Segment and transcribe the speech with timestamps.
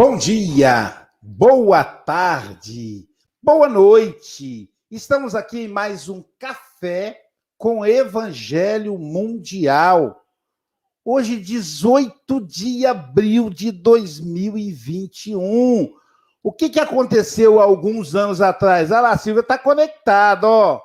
[0.00, 3.08] Bom dia, boa tarde,
[3.42, 4.70] boa noite.
[4.88, 7.20] Estamos aqui em mais um café
[7.56, 10.24] com Evangelho Mundial.
[11.04, 15.92] Hoje, 18 de abril de 2021.
[16.44, 18.92] O que, que aconteceu alguns anos atrás?
[18.92, 20.80] Olha lá, Silvia está conectado, ó.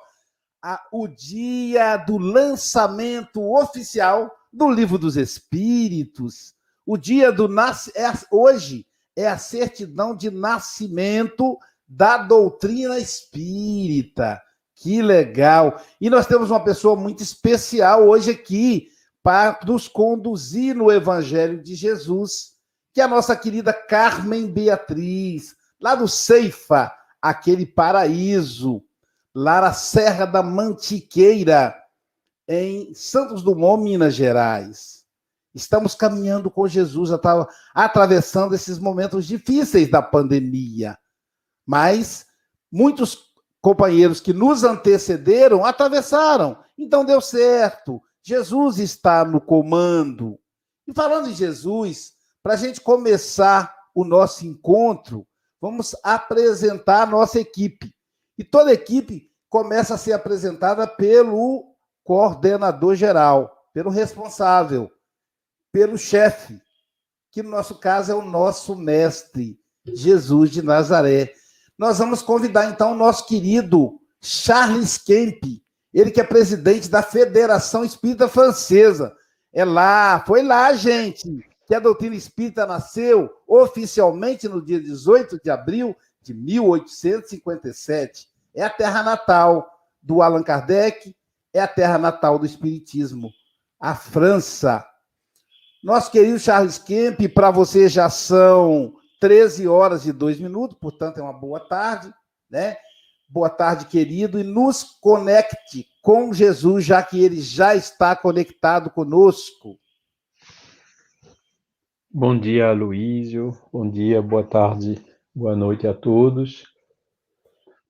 [0.90, 6.52] o dia do lançamento oficial do Livro dos Espíritos.
[6.84, 7.96] O dia do nascimento.
[7.96, 8.84] É, hoje
[9.16, 14.40] é a certidão de nascimento da doutrina espírita.
[14.74, 15.80] Que legal!
[16.00, 18.88] E nós temos uma pessoa muito especial hoje aqui
[19.22, 22.54] para nos conduzir no Evangelho de Jesus,
[22.92, 28.82] que é a nossa querida Carmen Beatriz, lá do Ceifa, aquele paraíso,
[29.34, 31.74] lá na Serra da Mantiqueira,
[32.46, 35.03] em Santos Dumont, Minas Gerais.
[35.54, 37.10] Estamos caminhando com Jesus,
[37.72, 40.98] atravessando esses momentos difíceis da pandemia.
[41.64, 42.26] Mas
[42.70, 46.58] muitos companheiros que nos antecederam atravessaram.
[46.76, 48.02] Então deu certo.
[48.20, 50.38] Jesus está no comando.
[50.88, 55.24] E falando em Jesus, para a gente começar o nosso encontro,
[55.60, 57.94] vamos apresentar a nossa equipe.
[58.36, 64.90] E toda equipe começa a ser apresentada pelo coordenador geral, pelo responsável
[65.74, 66.62] pelo chefe,
[67.32, 71.32] que no nosso caso é o nosso mestre, Jesus de Nazaré.
[71.76, 75.42] Nós vamos convidar então o nosso querido Charles Kemp,
[75.92, 79.12] ele que é presidente da Federação Espírita Francesa.
[79.52, 85.50] É lá, foi lá, gente, que a doutrina espírita nasceu oficialmente no dia 18 de
[85.50, 88.28] abril de 1857.
[88.54, 89.68] É a terra natal
[90.00, 91.16] do Allan Kardec,
[91.52, 93.32] é a terra natal do Espiritismo.
[93.80, 94.88] A França,
[95.84, 101.22] nosso querido Charles Kemp, para você já são 13 horas e 2 minutos, portanto é
[101.22, 102.10] uma boa tarde,
[102.50, 102.78] né?
[103.28, 109.78] Boa tarde, querido, e nos conecte com Jesus, já que ele já está conectado conosco.
[112.10, 113.54] Bom dia, Luísio.
[113.70, 116.64] Bom dia, boa tarde, boa noite a todos.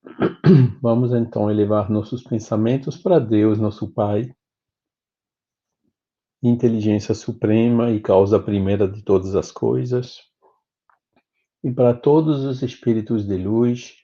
[0.83, 4.35] Vamos então elevar nossos pensamentos para Deus, nosso Pai,
[6.49, 10.19] inteligência suprema e causa primeira de todas as coisas,
[11.63, 13.95] e para todos os espíritos de luz,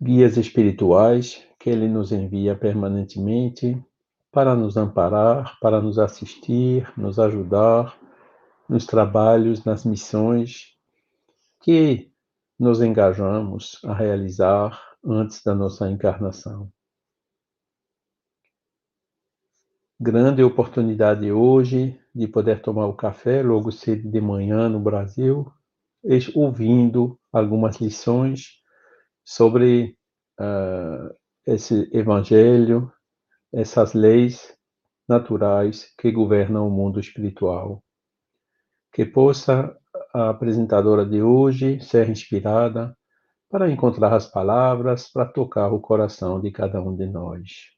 [0.00, 3.82] guias espirituais que ele nos envia permanentemente
[4.30, 7.98] para nos amparar, para nos assistir, nos ajudar
[8.68, 10.74] nos trabalhos, nas missões
[11.62, 12.10] que
[12.58, 16.70] nos engajamos a realizar antes da nossa encarnação.
[20.00, 25.50] Grande oportunidade hoje de poder tomar o café logo cedo de manhã no Brasil,
[26.34, 28.60] ouvindo algumas lições
[29.24, 29.96] sobre
[30.40, 31.14] uh,
[31.46, 32.92] esse evangelho,
[33.52, 34.54] essas leis
[35.08, 37.82] naturais que governam o mundo espiritual.
[38.92, 39.76] Que possa
[40.12, 42.96] a apresentadora de hoje ser inspirada
[43.48, 47.73] para encontrar as palavras para tocar o coração de cada um de nós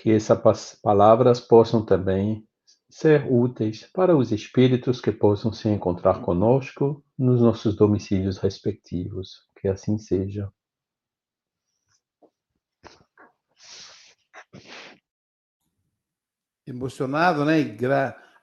[0.00, 2.48] que essas palavras possam também
[2.88, 9.46] ser úteis para os espíritos que possam se encontrar conosco nos nossos domicílios respectivos.
[9.60, 10.50] Que assim seja.
[16.66, 17.60] Emocionado, né?
[17.60, 17.76] E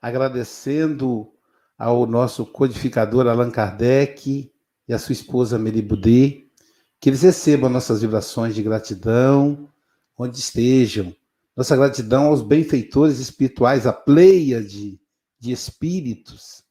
[0.00, 1.32] agradecendo
[1.76, 4.52] ao nosso codificador Allan Kardec
[4.86, 6.52] e a sua esposa Boudet,
[7.00, 9.68] que eles recebam nossas vibrações de gratidão
[10.16, 11.12] onde estejam
[11.58, 14.96] nossa gratidão aos benfeitores espirituais, a pleia de,
[15.40, 16.62] de espíritos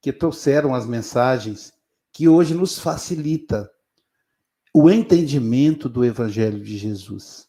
[0.00, 1.70] que trouxeram as mensagens
[2.10, 3.70] que hoje nos facilita
[4.72, 7.46] o entendimento do Evangelho de Jesus.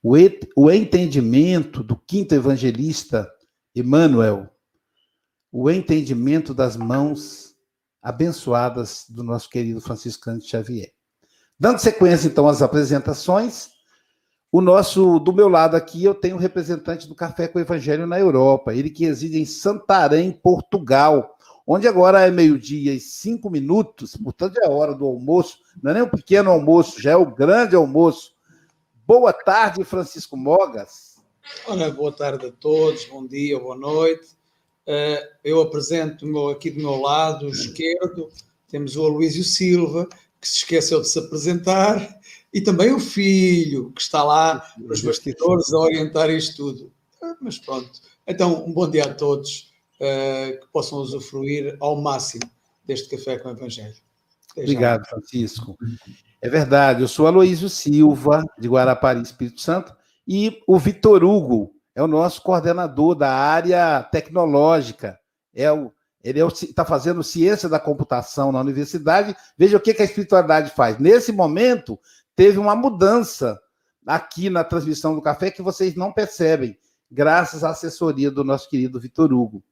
[0.00, 0.12] O,
[0.54, 3.28] o entendimento do quinto evangelista,
[3.74, 4.48] Emmanuel,
[5.50, 7.56] o entendimento das mãos
[8.00, 10.92] abençoadas do nosso querido Franciscano Xavier.
[11.58, 13.75] Dando sequência, então, às apresentações,
[14.56, 18.06] o nosso, do meu lado aqui, eu tenho um representante do Café com o Evangelho
[18.06, 21.36] na Europa, ele que reside em Santarém, Portugal,
[21.66, 25.94] onde agora é meio-dia e cinco minutos, portanto é a hora do almoço, não é
[25.94, 28.32] nem um pequeno almoço, já é o grande almoço.
[29.06, 31.16] Boa tarde, Francisco Mogas.
[31.94, 34.28] Boa tarde a todos, bom dia, boa noite.
[34.86, 38.30] Eh, eu apresento aqui do meu lado esquerdo,
[38.70, 40.08] temos o Aloísio Silva,
[40.40, 42.20] que se esqueceu de se apresentar,
[42.56, 46.92] e também o filho, que está lá nos bastidores a orientar isto tudo.
[47.22, 47.90] Ah, mas pronto.
[48.26, 52.50] Então, um bom dia a todos uh, que possam usufruir ao máximo
[52.82, 53.94] deste café com o Evangelho.
[54.50, 55.10] Até Obrigado, já.
[55.10, 55.76] Francisco.
[56.40, 59.94] É verdade, eu sou Aloísio Silva, de Guarapari, Espírito Santo,
[60.26, 65.18] e o Vitor Hugo é o nosso coordenador da área tecnológica.
[65.54, 65.92] É o,
[66.24, 69.36] ele está é fazendo ciência da computação na universidade.
[69.58, 70.98] Veja o que, que a espiritualidade faz.
[70.98, 72.00] Nesse momento,
[72.36, 73.58] teve uma mudança
[74.06, 76.78] aqui na transmissão do café que vocês não percebem,
[77.10, 79.64] graças à assessoria do nosso querido Vitor Hugo.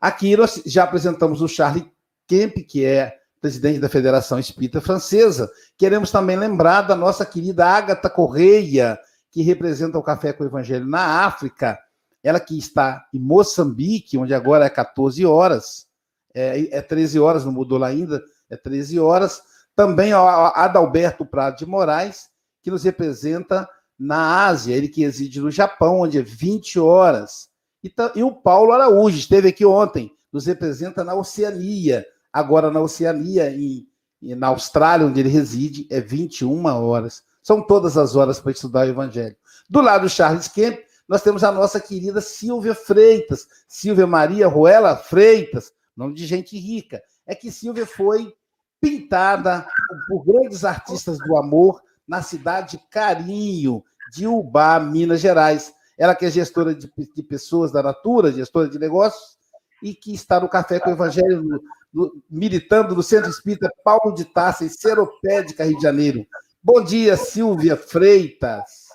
[0.00, 1.90] Aqui nós já apresentamos o Charlie
[2.26, 5.50] Kemp, que é presidente da Federação Espírita Francesa.
[5.76, 8.98] Queremos também lembrar da nossa querida Ágata Correia,
[9.30, 11.78] que representa o Café com o Evangelho na África.
[12.22, 15.86] Ela que está em Moçambique, onde agora é 14 horas,
[16.34, 19.42] é, é 13 horas, não mudou lá ainda, é 13 horas.
[19.78, 22.30] Também o Adalberto Prado de Moraes,
[22.64, 23.64] que nos representa
[23.96, 27.48] na Ásia, ele que reside no Japão, onde é 20 horas.
[27.84, 33.50] E, e o Paulo Araújo esteve aqui ontem, nos representa na Oceania, agora na Oceania,
[33.50, 33.86] e,
[34.20, 37.22] e na Austrália, onde ele reside, é 21 horas.
[37.40, 39.36] São todas as horas para estudar o Evangelho.
[39.70, 44.96] Do lado do Charles Kemp, nós temos a nossa querida Silvia Freitas, Silvia Maria Ruela
[44.96, 47.00] Freitas, nome de gente rica.
[47.24, 48.34] É que Silvia foi
[48.80, 49.66] pintada
[50.06, 55.72] por grandes artistas do amor na cidade de Carinho, de Ubá, Minas Gerais.
[55.98, 59.36] Ela que é gestora de, de pessoas da Natura, gestora de negócios,
[59.82, 64.14] e que está no Café com o Evangelho, no, no, militando no Centro Espírita Paulo
[64.14, 66.26] de Taça, em Seropédica, Rio de Janeiro.
[66.62, 68.88] Bom dia, Silvia Freitas.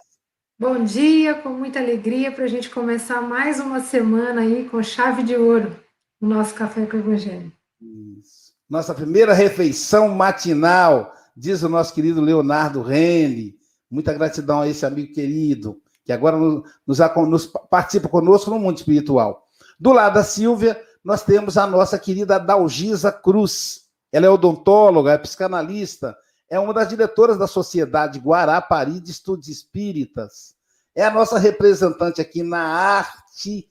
[0.57, 5.23] Bom dia, com muita alegria para a gente começar mais uma semana aí com chave
[5.23, 5.77] de ouro
[6.21, 7.51] no nosso Café com o Evangelho.
[8.69, 13.55] Nossa primeira refeição matinal, diz o nosso querido Leonardo Rene.
[13.89, 18.77] Muita gratidão a esse amigo querido, que agora nos, nos, nos participa conosco no mundo
[18.77, 19.47] espiritual.
[19.79, 23.83] Do lado da Silvia, nós temos a nossa querida Dalgisa Cruz.
[24.11, 26.15] Ela é odontóloga, é psicanalista,
[26.49, 30.55] é uma das diretoras da Sociedade Guarapari de Estudos Espíritas.
[30.95, 33.69] É a nossa representante aqui na arte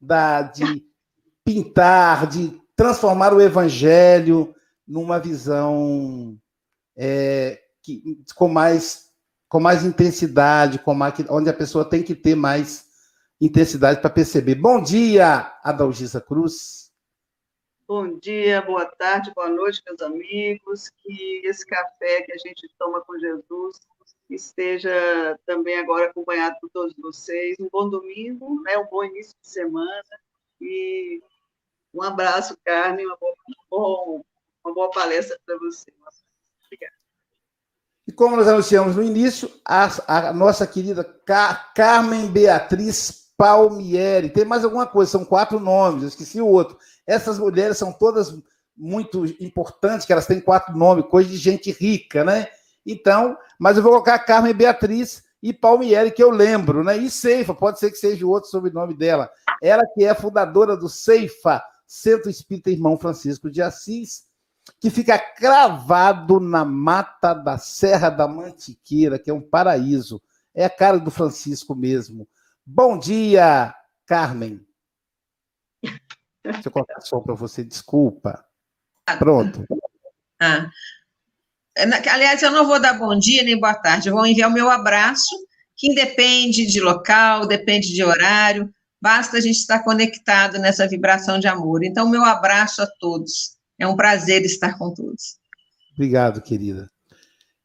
[0.00, 0.84] da, de
[1.44, 4.54] pintar, de transformar o evangelho
[4.86, 6.38] numa visão
[6.96, 9.10] é, que, com, mais,
[9.48, 12.86] com mais intensidade, com mais, onde a pessoa tem que ter mais
[13.40, 14.54] intensidade para perceber.
[14.54, 16.84] Bom dia, Adalgisa Cruz.
[17.86, 20.88] Bom dia, boa tarde, boa noite, meus amigos.
[21.02, 23.78] Que esse café que a gente toma com Jesus
[24.30, 27.56] esteja também agora acompanhado por todos vocês.
[27.60, 28.78] Um bom domingo, né?
[28.78, 30.02] um bom início de semana.
[30.60, 31.22] E
[31.94, 33.16] um abraço, Carmen, uma
[33.70, 34.22] boa,
[34.64, 35.92] uma boa palestra para você.
[36.66, 36.94] Obrigada.
[38.06, 44.30] E como nós anunciamos no início, a, a nossa querida Car Carmen Beatriz Palmieri.
[44.30, 46.78] Tem mais alguma coisa, são quatro nomes, eu esqueci o outro.
[47.06, 48.34] Essas mulheres são todas
[48.76, 52.48] muito importantes, que elas têm quatro nomes, coisa de gente rica, né?
[52.84, 56.96] Então, mas eu vou colocar Carmen Beatriz e Palmieri, que eu lembro, né?
[56.96, 59.30] E Ceifa, pode ser que seja o outro sobrenome dela.
[59.62, 61.62] Ela que é fundadora do Ceifa,
[61.94, 64.24] Centro Espírita Irmão Francisco de Assis,
[64.80, 70.20] que fica cravado na mata da Serra da Mantiqueira, que é um paraíso.
[70.52, 72.28] É a cara do Francisco mesmo.
[72.66, 73.72] Bom dia,
[74.06, 74.60] Carmen.
[76.42, 78.44] Deixa eu colocar som para você, desculpa.
[79.18, 79.64] Pronto.
[80.42, 80.68] Ah.
[81.76, 84.68] Aliás, eu não vou dar bom dia nem boa tarde, eu vou enviar o meu
[84.68, 85.34] abraço,
[85.76, 88.73] que independe de local, depende de horário,
[89.04, 91.84] basta a gente estar conectado nessa vibração de amor.
[91.84, 93.54] Então, meu abraço a todos.
[93.78, 95.36] É um prazer estar com todos.
[95.92, 96.88] Obrigado, querida.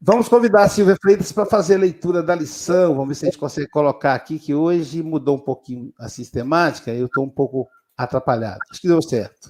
[0.01, 2.93] Vamos convidar a Silvia Freitas para fazer a leitura da lição.
[2.93, 6.91] Vamos ver se a gente consegue colocar aqui, que hoje mudou um pouquinho a sistemática,
[6.91, 8.59] eu estou um pouco atrapalhado.
[8.69, 9.49] Acho que deu certo.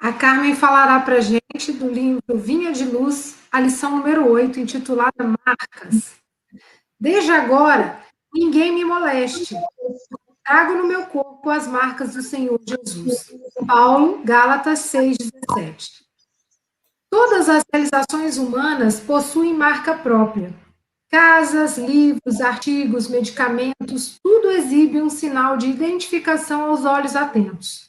[0.00, 4.58] A Carmen falará para a gente do livro Vinha de Luz, a lição número 8,
[4.58, 6.14] intitulada Marcas.
[6.98, 8.00] Desde agora,
[8.32, 9.54] ninguém me moleste.
[10.50, 13.32] Trago no meu corpo as marcas do Senhor Jesus.
[13.64, 16.04] Paulo, Gálatas 6, 17.
[17.08, 20.52] Todas as realizações humanas possuem marca própria.
[21.08, 27.88] Casas, livros, artigos, medicamentos, tudo exibe um sinal de identificação aos olhos atentos.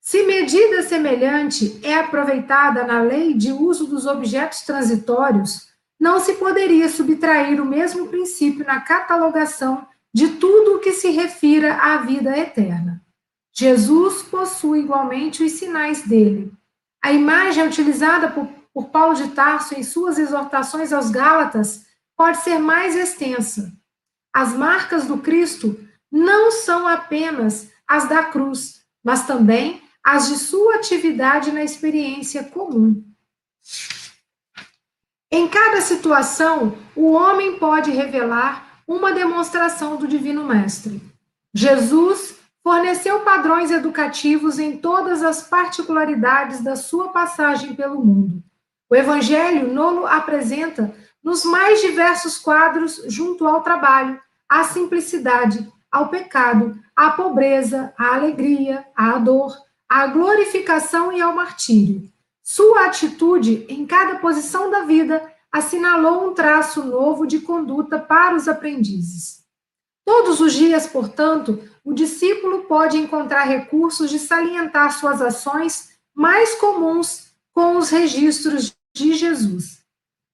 [0.00, 5.66] Se medida semelhante é aproveitada na lei de uso dos objetos transitórios,
[5.98, 11.76] não se poderia subtrair o mesmo princípio na catalogação de tudo o que se refira
[11.76, 13.04] à vida eterna.
[13.52, 16.52] Jesus possui igualmente os sinais dele,
[17.02, 21.86] a imagem utilizada por, por Paulo de Tarso em suas exortações aos Gálatas
[22.16, 23.72] pode ser mais extensa.
[24.32, 25.78] As marcas do Cristo
[26.10, 33.02] não são apenas as da cruz, mas também as de sua atividade na experiência comum.
[35.32, 41.00] Em cada situação, o homem pode revelar uma demonstração do Divino Mestre.
[41.54, 48.42] Jesus forneceu padrões educativos em todas as particularidades da sua passagem pelo mundo.
[48.90, 50.92] O Evangelho Nolo apresenta
[51.22, 54.18] nos mais diversos quadros junto ao trabalho,
[54.48, 59.56] à simplicidade, ao pecado, à pobreza, à alegria, à dor,
[59.88, 62.10] à glorificação e ao martírio.
[62.42, 68.46] Sua atitude em cada posição da vida assinalou um traço novo de conduta para os
[68.46, 69.40] aprendizes.
[70.04, 77.32] Todos os dias, portanto, o discípulo pode encontrar recursos de salientar suas ações mais comuns
[77.52, 79.80] com os registros de Jesus.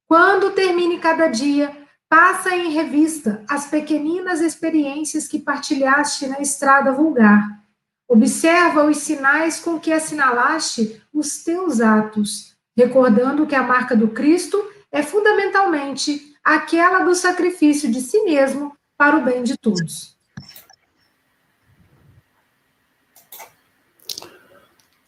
[0.09, 1.77] Quando termine cada dia,
[2.09, 7.63] passa em revista as pequeninas experiências que partilhaste na estrada vulgar.
[8.09, 14.63] Observa os sinais com que assinalaste os teus atos, recordando que a marca do Cristo
[14.93, 20.17] é fundamentalmente aquela do sacrifício de si mesmo para o bem de todos.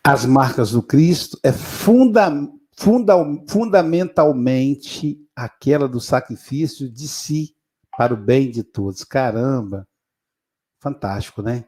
[0.02, 2.30] As marcas do Cristo é funda,
[2.76, 3.14] funda,
[3.48, 7.54] fundamentalmente aquela do sacrifício de si
[7.96, 9.04] para o bem de todos.
[9.04, 9.86] Caramba!
[10.80, 11.64] Fantástico, né?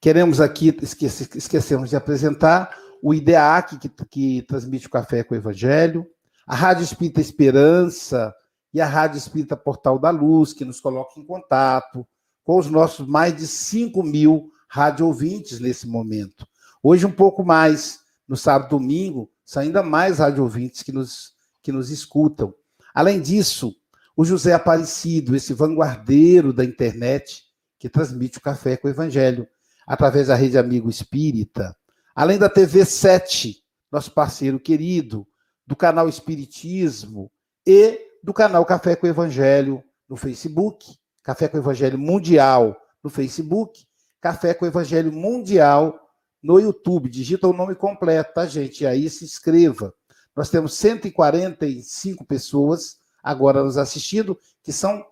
[0.00, 5.38] Queremos aqui, esquece, esquecemos de apresentar o IDEAC, que, que transmite o Café com o
[5.38, 6.06] Evangelho,
[6.48, 8.34] a Rádio Espírita Esperança
[8.72, 12.08] e a Rádio Espírita Portal da Luz, que nos coloca em contato
[12.42, 16.48] com os nossos mais de 5 mil rádio ouvintes nesse momento.
[16.82, 21.34] Hoje, um pouco mais, no sábado e domingo, são ainda mais rádio ouvintes que nos,
[21.62, 22.54] que nos escutam.
[22.94, 23.76] Além disso,
[24.16, 27.42] o José Aparecido, esse vanguardeiro da internet,
[27.78, 29.46] que transmite o Café com o Evangelho,
[29.86, 31.76] através da Rede Amigo Espírita.
[32.14, 33.62] Além da TV 7,
[33.92, 35.26] nosso parceiro querido,
[35.68, 37.30] do canal Espiritismo
[37.66, 43.86] e do canal Café com Evangelho no Facebook, Café com Evangelho Mundial no Facebook,
[44.18, 46.00] Café com Evangelho Mundial
[46.42, 47.10] no YouTube.
[47.10, 48.82] Digita o nome completo, tá, gente?
[48.82, 49.92] E aí se inscreva.
[50.34, 55.04] Nós temos 145 pessoas agora nos assistindo que são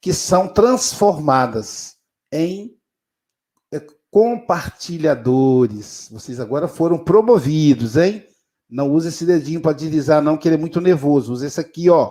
[0.00, 1.96] que são transformadas
[2.30, 2.78] em
[3.72, 6.08] é, compartilhadores.
[6.12, 8.24] Vocês agora foram promovidos, hein?
[8.74, 11.32] Não use esse dedinho para deslizar, não, que ele é muito nervoso.
[11.32, 12.10] Use esse aqui, ó.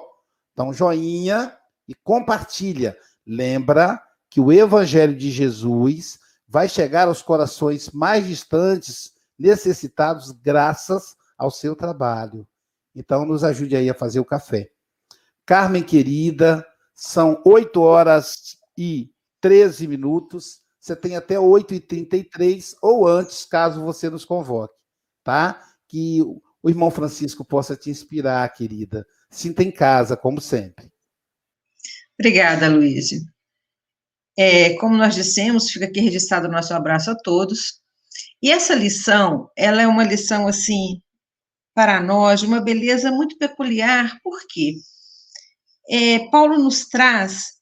[0.55, 1.53] Dá um joinha
[1.86, 2.98] e compartilha.
[3.27, 11.51] Lembra que o Evangelho de Jesus vai chegar aos corações mais distantes, necessitados, graças ao
[11.51, 12.48] seu trabalho.
[12.96, 14.72] Então, nos ajude aí a fazer o café.
[15.46, 16.65] Carmen querida,
[16.96, 20.62] são 8 horas e 13 minutos.
[20.79, 24.74] Você tem até 8h33 ou antes, caso você nos convoque,
[25.25, 25.62] tá?
[25.89, 26.22] Que
[26.63, 29.05] o irmão Francisco possa te inspirar, querida.
[29.29, 30.89] Sinta em casa, como sempre.
[32.17, 33.17] Obrigada, Luísa.
[34.38, 37.82] É, como nós dissemos, fica aqui registrado o nosso abraço a todos.
[38.41, 41.01] E essa lição, ela é uma lição, assim,
[41.74, 44.75] para nós, de uma beleza muito peculiar, por quê?
[45.89, 47.55] É, Paulo nos traz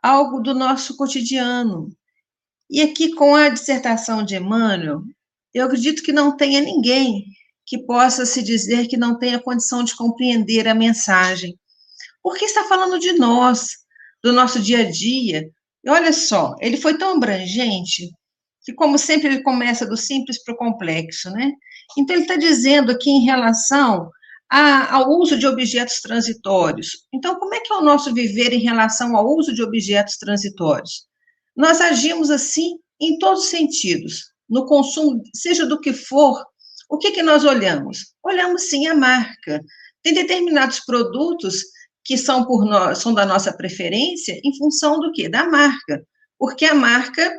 [0.00, 1.88] algo do nosso cotidiano.
[2.70, 5.02] E aqui, com a dissertação de Emmanuel,
[5.52, 7.24] eu acredito que não tenha ninguém
[7.68, 11.54] que possa se dizer que não tenha condição de compreender a mensagem.
[12.22, 13.68] Porque está falando de nós,
[14.24, 15.46] do nosso dia a dia,
[15.84, 18.10] e olha só, ele foi tão abrangente
[18.64, 21.52] que, como sempre, ele começa do simples para o complexo, né?
[21.96, 24.10] Então, ele está dizendo aqui em relação
[24.50, 27.06] a, ao uso de objetos transitórios.
[27.12, 31.06] Então, como é que é o nosso viver em relação ao uso de objetos transitórios?
[31.54, 36.42] Nós agimos assim em todos os sentidos, no consumo, seja do que for,
[36.88, 38.14] o que, que nós olhamos?
[38.24, 39.60] Olhamos sim a marca.
[40.02, 41.62] Tem determinados produtos
[42.04, 45.28] que são por nós, são da nossa preferência em função do quê?
[45.28, 46.02] Da marca.
[46.38, 47.30] Porque a marca,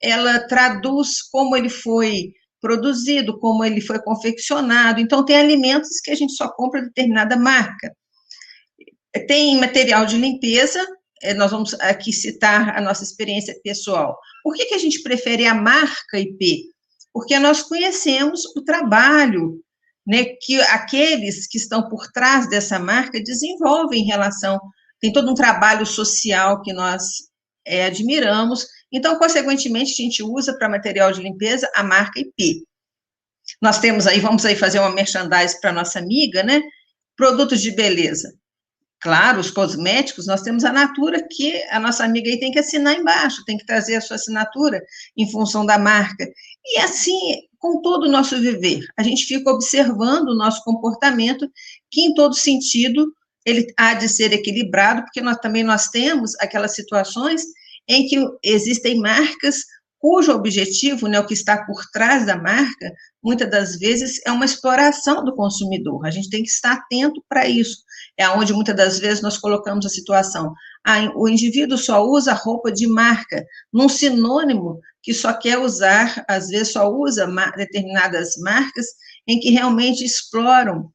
[0.00, 4.98] ela traduz como ele foi produzido, como ele foi confeccionado.
[4.98, 7.94] Então, tem alimentos que a gente só compra determinada marca.
[9.28, 10.82] Tem material de limpeza,
[11.22, 14.18] é, nós vamos aqui citar a nossa experiência pessoal.
[14.42, 16.73] Por que, que a gente prefere a marca IP?
[17.14, 19.62] Porque nós conhecemos o trabalho
[20.06, 24.60] né, que aqueles que estão por trás dessa marca desenvolvem em relação,
[25.00, 27.04] tem todo um trabalho social que nós
[27.64, 32.64] é, admiramos, então, consequentemente, a gente usa para material de limpeza a marca IP.
[33.60, 36.60] Nós temos aí, vamos aí fazer uma merchandise para nossa amiga, né,
[37.16, 38.32] produtos de beleza.
[39.00, 42.94] Claro, os cosméticos, nós temos a Natura, que a nossa amiga aí tem que assinar
[42.94, 44.80] embaixo, tem que trazer a sua assinatura
[45.16, 46.26] em função da marca.
[46.64, 48.84] E assim, com todo o nosso viver.
[48.96, 51.50] A gente fica observando o nosso comportamento,
[51.90, 53.06] que em todo sentido
[53.44, 57.42] ele há de ser equilibrado, porque nós também nós temos aquelas situações
[57.88, 59.56] em que existem marcas
[60.04, 62.92] cujo objetivo, né, o que está por trás da marca,
[63.22, 66.04] muitas das vezes é uma exploração do consumidor.
[66.04, 67.78] A gente tem que estar atento para isso.
[68.14, 70.52] É onde muitas das vezes nós colocamos a situação.
[70.86, 73.42] Ah, o indivíduo só usa roupa de marca,
[73.72, 78.86] num sinônimo que só quer usar, às vezes só usa determinadas marcas
[79.28, 80.90] em que realmente exploram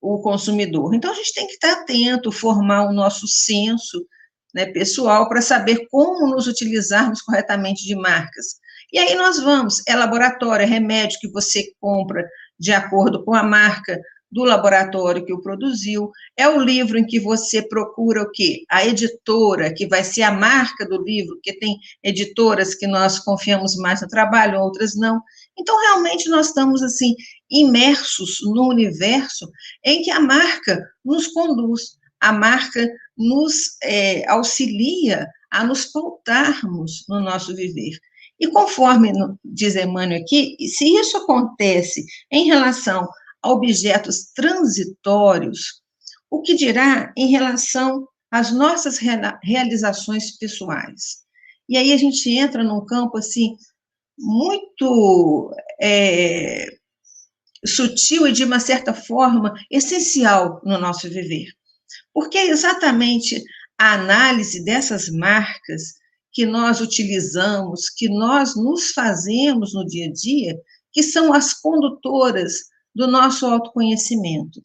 [0.00, 0.94] o consumidor.
[0.94, 4.04] Então, a gente tem que estar atento, formar o nosso senso
[4.54, 8.56] né, pessoal para saber como nos utilizarmos corretamente de marcas.
[8.90, 12.26] E aí nós vamos, é laboratório, é remédio que você compra
[12.58, 14.00] de acordo com a marca
[14.34, 18.64] do laboratório que o produziu, é o livro em que você procura o quê?
[18.68, 23.76] A editora, que vai ser a marca do livro, porque tem editoras que nós confiamos
[23.76, 25.22] mais no trabalho, outras não.
[25.56, 27.14] Então, realmente, nós estamos, assim,
[27.48, 29.48] imersos no universo
[29.84, 37.20] em que a marca nos conduz, a marca nos é, auxilia a nos pautarmos no
[37.20, 37.96] nosso viver.
[38.40, 39.12] E conforme
[39.44, 43.08] diz Emmanuel aqui, se isso acontece em relação
[43.44, 45.82] a objetos transitórios,
[46.30, 48.98] o que dirá em relação às nossas
[49.42, 51.22] realizações pessoais?
[51.68, 53.54] E aí a gente entra num campo assim
[54.18, 56.66] muito é,
[57.66, 61.48] sutil e de uma certa forma essencial no nosso viver.
[62.12, 63.42] Porque é exatamente
[63.78, 65.94] a análise dessas marcas
[66.32, 70.56] que nós utilizamos, que nós nos fazemos no dia a dia,
[70.92, 74.60] que são as condutoras do nosso autoconhecimento.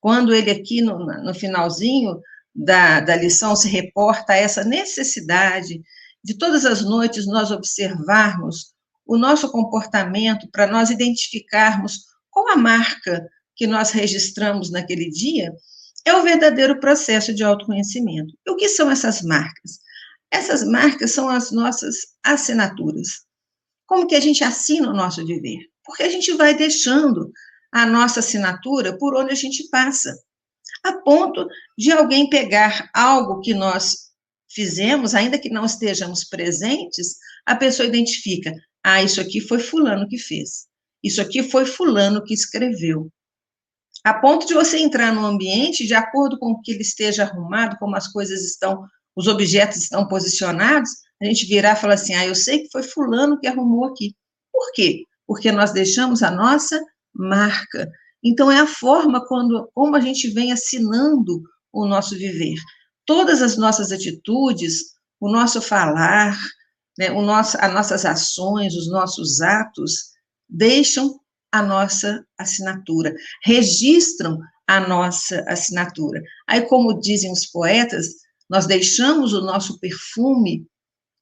[0.00, 2.20] Quando ele aqui no, no finalzinho
[2.54, 5.80] da, da lição se reporta a essa necessidade
[6.24, 8.72] de todas as noites nós observarmos
[9.06, 15.52] o nosso comportamento para nós identificarmos qual a marca que nós registramos naquele dia,
[16.04, 18.32] é o verdadeiro processo de autoconhecimento.
[18.46, 19.80] E o que são essas marcas?
[20.30, 23.26] Essas marcas são as nossas assinaturas.
[23.86, 25.58] Como que a gente assina o nosso viver?
[25.84, 27.32] Porque a gente vai deixando
[27.72, 30.16] a nossa assinatura por onde a gente passa,
[30.84, 34.08] a ponto de alguém pegar algo que nós
[34.50, 38.52] fizemos, ainda que não estejamos presentes, a pessoa identifica:
[38.82, 40.66] ah, isso aqui foi Fulano que fez,
[41.02, 43.10] isso aqui foi Fulano que escreveu
[44.04, 47.96] a ponto de você entrar no ambiente de acordo com que ele esteja arrumado, como
[47.96, 52.34] as coisas estão, os objetos estão posicionados, a gente virar e falar assim: ah, eu
[52.34, 54.14] sei que foi Fulano que arrumou aqui.
[54.52, 55.04] Por quê?
[55.26, 56.80] Porque nós deixamos a nossa
[57.14, 57.90] marca.
[58.22, 61.42] Então, é a forma quando, como a gente vem assinando
[61.72, 62.58] o nosso viver.
[63.06, 66.38] Todas as nossas atitudes, o nosso falar,
[66.98, 70.10] né, o nosso, as nossas ações, os nossos atos,
[70.48, 71.18] deixam
[71.52, 76.20] a nossa assinatura, registram a nossa assinatura.
[76.46, 78.08] Aí, como dizem os poetas,
[78.50, 80.66] nós deixamos o nosso perfume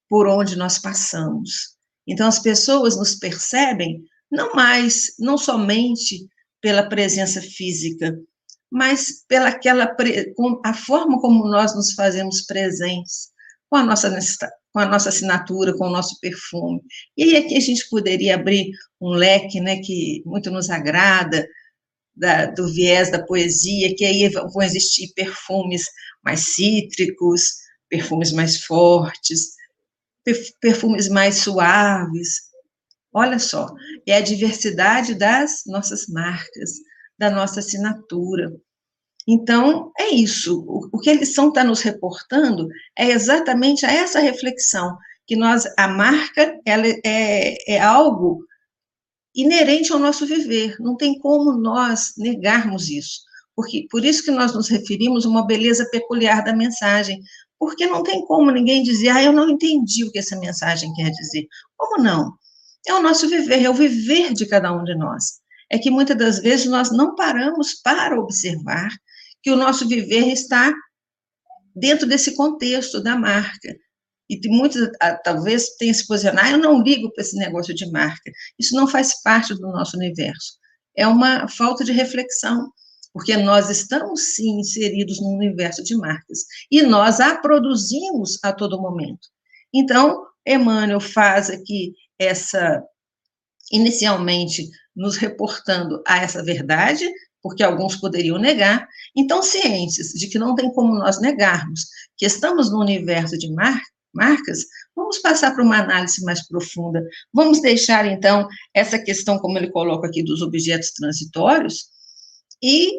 [0.09, 1.77] por onde nós passamos.
[2.07, 6.27] Então, as pessoas nos percebem não mais, não somente
[6.61, 8.19] pela presença física,
[8.71, 9.95] mas pela aquela
[10.65, 13.31] a forma como nós nos fazemos presentes,
[13.71, 14.11] com a nossa
[14.73, 16.83] com a nossa assinatura, com o nosso perfume.
[17.17, 21.47] E aí aqui a gente poderia abrir um leque, né, que muito nos agrada,
[22.17, 25.85] da, do viés da poesia, que aí vão existir perfumes
[26.25, 27.55] mais cítricos,
[27.89, 29.55] perfumes mais fortes,
[30.61, 32.46] perfumes mais suaves.
[33.19, 33.75] Olha só,
[34.07, 36.73] é a diversidade das nossas marcas,
[37.19, 38.53] da nossa assinatura.
[39.27, 40.63] Então, é isso.
[40.69, 45.65] O, o que a lição está nos reportando é exatamente a essa reflexão, que nós,
[45.79, 48.45] a marca, ela é, é algo
[49.35, 53.23] inerente ao nosso viver, não tem como nós negarmos isso.
[53.55, 57.19] Porque, por isso que nós nos referimos a uma beleza peculiar da mensagem,
[57.59, 61.11] porque não tem como ninguém dizer, ah, eu não entendi o que essa mensagem quer
[61.11, 61.47] dizer.
[61.79, 62.37] Como não?
[62.87, 65.41] É o nosso viver, é o viver de cada um de nós.
[65.71, 68.89] É que muitas das vezes nós não paramos para observar
[69.43, 70.73] que o nosso viver está
[71.75, 73.77] dentro desse contexto da marca.
[74.29, 77.91] E muitos, ah, talvez, tenham se posicionado, ah, eu não ligo para esse negócio de
[77.91, 78.31] marca.
[78.59, 80.55] Isso não faz parte do nosso universo.
[80.97, 82.73] É uma falta de reflexão,
[83.13, 86.41] porque nós estamos, sim, inseridos no universo de marcas.
[86.71, 89.29] E nós a produzimos a todo momento.
[89.73, 92.83] Então, Emmanuel faz aqui essa,
[93.73, 97.11] inicialmente, nos reportando a essa verdade,
[97.43, 98.89] porque alguns poderiam negar.
[99.17, 103.81] Então, cientes de que não tem como nós negarmos que estamos no universo de mar
[104.17, 104.61] marcas,
[104.97, 107.05] vamos passar para uma análise mais profunda.
[107.33, 111.91] Vamos deixar, então, essa questão, como ele coloca aqui, dos objetos transitórios,
[112.63, 112.99] e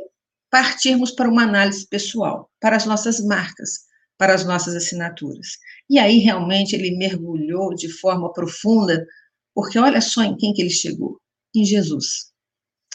[0.50, 5.58] partirmos para uma análise pessoal, para as nossas marcas, para as nossas assinaturas.
[5.90, 9.06] E aí, realmente, ele mergulhou de forma profunda,
[9.54, 11.20] porque olha só em quem que ele chegou,
[11.56, 12.32] em Jesus.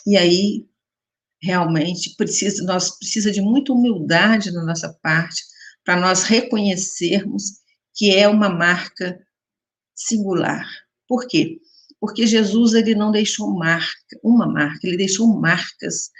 [0.06, 0.66] E aí,
[1.42, 5.42] realmente, precisa, nós precisa de muita humildade na nossa parte,
[5.84, 7.62] para nós reconhecermos
[7.94, 9.18] que é uma marca
[9.94, 10.66] singular.
[11.08, 11.58] Por quê?
[12.00, 16.10] Porque Jesus ele não deixou marca, uma marca, ele deixou marcas.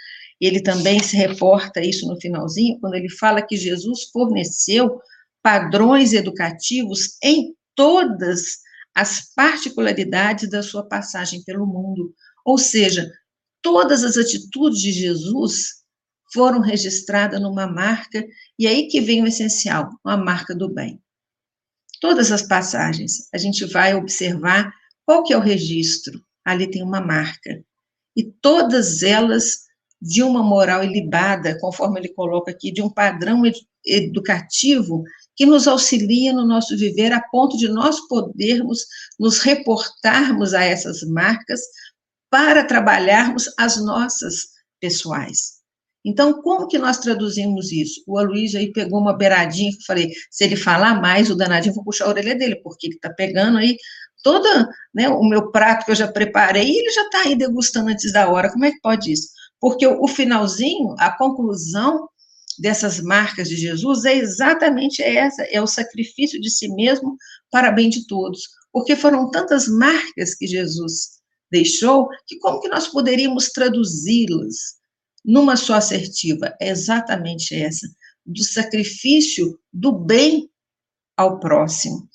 [0.45, 4.99] Ele também se reporta isso no finalzinho, quando ele fala que Jesus forneceu
[5.41, 8.57] padrões educativos em todas
[8.93, 12.13] as particularidades da sua passagem pelo mundo.
[12.45, 13.09] Ou seja,
[13.61, 15.83] todas as atitudes de Jesus
[16.33, 18.25] foram registradas numa marca,
[18.59, 21.01] e aí que vem o essencial, uma marca do bem.
[22.01, 24.73] Todas as passagens, a gente vai observar
[25.05, 27.63] qual que é o registro, ali tem uma marca,
[28.13, 29.63] e todas elas
[30.03, 35.03] de uma moral ilibada, conforme ele coloca aqui, de um padrão ed educativo
[35.35, 38.79] que nos auxilia no nosso viver a ponto de nós podermos
[39.19, 41.61] nos reportarmos a essas marcas
[42.29, 44.47] para trabalharmos as nossas
[44.79, 45.63] pessoais.
[46.05, 48.03] Então, como que nós traduzimos isso?
[48.07, 51.83] O Aloysio aí pegou uma beiradinha que falei, se ele falar mais, o danadinho vou
[51.83, 53.77] puxar a orelha dele, porque ele está pegando aí
[54.21, 57.89] toda, né, o meu prato que eu já preparei, e ele já está aí degustando
[57.89, 58.51] antes da hora.
[58.51, 59.29] Como é que pode isso?
[59.63, 62.09] Porque o, finalzinho, a conclusão
[62.59, 67.15] dessas marcas de Jesus é exatamente essa, é o sacrifício de si mesmo
[67.49, 68.41] para bem de todos.
[68.73, 71.11] Porque foram tantas marcas que Jesus
[71.49, 74.83] deixou, que como que nós poderíamos traduzi-las?
[75.23, 77.87] numa só assertiva, é exatamente essa,
[78.25, 80.49] do sacrifício do bem
[81.15, 82.09] ao próximo.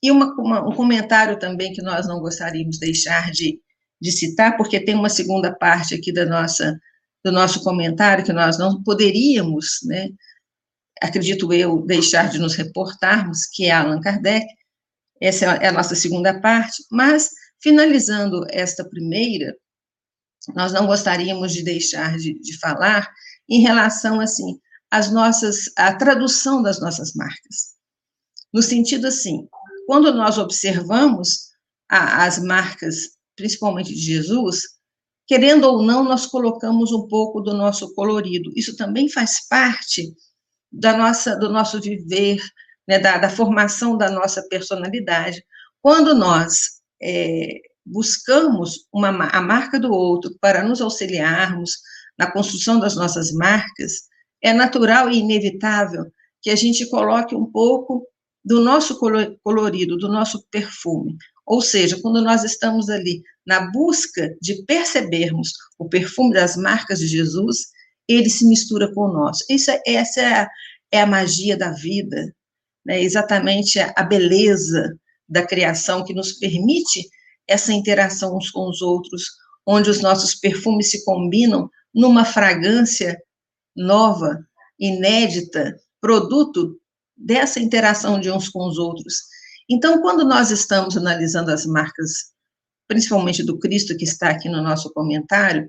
[0.00, 3.60] E uma, uma, um comentário também que nós não gostaríamos de deixar de,
[4.00, 6.78] de citar, porque tem uma segunda parte aqui da nossa,
[7.24, 10.08] do nosso comentário que nós não poderíamos, né,
[11.02, 14.46] acredito eu, deixar de nos reportarmos, que é Allan Kardec,
[15.20, 17.30] essa é a nossa segunda parte, mas,
[17.60, 19.56] finalizando esta primeira,
[20.54, 23.10] nós não gostaríamos de deixar de, de falar
[23.48, 27.74] em relação, assim, às nossas, à tradução das nossas marcas.
[28.52, 29.48] No sentido, assim,
[29.86, 31.50] quando nós observamos
[31.88, 34.62] a, as marcas, principalmente de Jesus,
[35.26, 38.50] querendo ou não, nós colocamos um pouco do nosso colorido.
[38.56, 40.14] Isso também faz parte
[40.70, 42.40] da nossa, do nosso viver,
[42.88, 45.44] né, da, da formação da nossa personalidade.
[45.82, 51.72] Quando nós é, buscamos uma, a marca do outro para nos auxiliarmos
[52.18, 54.08] na construção das nossas marcas,
[54.42, 56.04] é natural e inevitável
[56.42, 58.06] que a gente coloque um pouco
[58.44, 58.98] do nosso
[59.42, 61.16] colorido, do nosso perfume.
[61.46, 67.06] Ou seja, quando nós estamos ali na busca de percebermos o perfume das marcas de
[67.06, 67.68] Jesus,
[68.08, 69.44] ele se mistura com nosso.
[69.48, 70.50] Isso, é, essa é a,
[70.92, 72.34] é a magia da vida,
[72.84, 73.00] né?
[73.00, 77.08] exatamente a beleza da criação que nos permite
[77.46, 79.24] essa interação uns com os outros,
[79.64, 83.16] onde os nossos perfumes se combinam numa fragrância
[83.74, 84.44] nova,
[84.78, 86.78] inédita, produto
[87.16, 89.14] dessa interação de uns com os outros.
[89.68, 92.32] Então, quando nós estamos analisando as marcas,
[92.86, 95.68] principalmente do Cristo que está aqui no nosso comentário,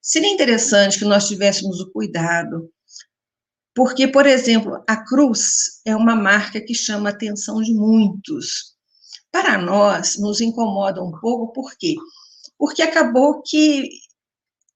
[0.00, 2.70] seria interessante que nós tivéssemos o cuidado,
[3.74, 8.74] porque, por exemplo, a cruz é uma marca que chama a atenção de muitos
[9.30, 11.94] para nós, nos incomoda um pouco, por quê?
[12.58, 13.90] Porque acabou que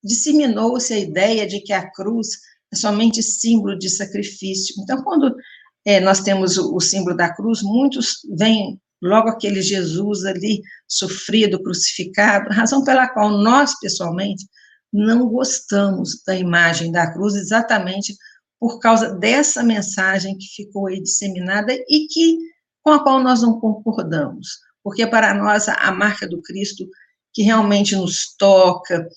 [0.04, 4.74] disseminou-se a ideia de que a cruz é somente símbolo de sacrifício.
[4.82, 5.34] Então, quando
[5.84, 11.62] é, nós temos o, o, símbolo da cruz, muitos veem logo aquele Jesus ali, sofrido,
[11.62, 14.46] crucificado, razão pela qual nós, pessoalmente,
[14.92, 18.14] não gostamos da imagem da cruz, exatamente
[18.58, 22.38] por causa dessa mensagem que ficou aí disseminada e que
[22.82, 26.86] com a qual nós não concordamos, porque para nós a marca do Cristo
[27.32, 29.08] que realmente nos toca,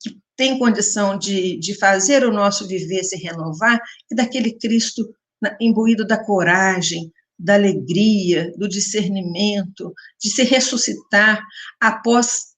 [0.00, 5.12] que tem condição de, de fazer o nosso viver se renovar, é daquele Cristo
[5.60, 11.42] imbuído da coragem, da alegria, do discernimento, de se ressuscitar
[11.80, 12.50] após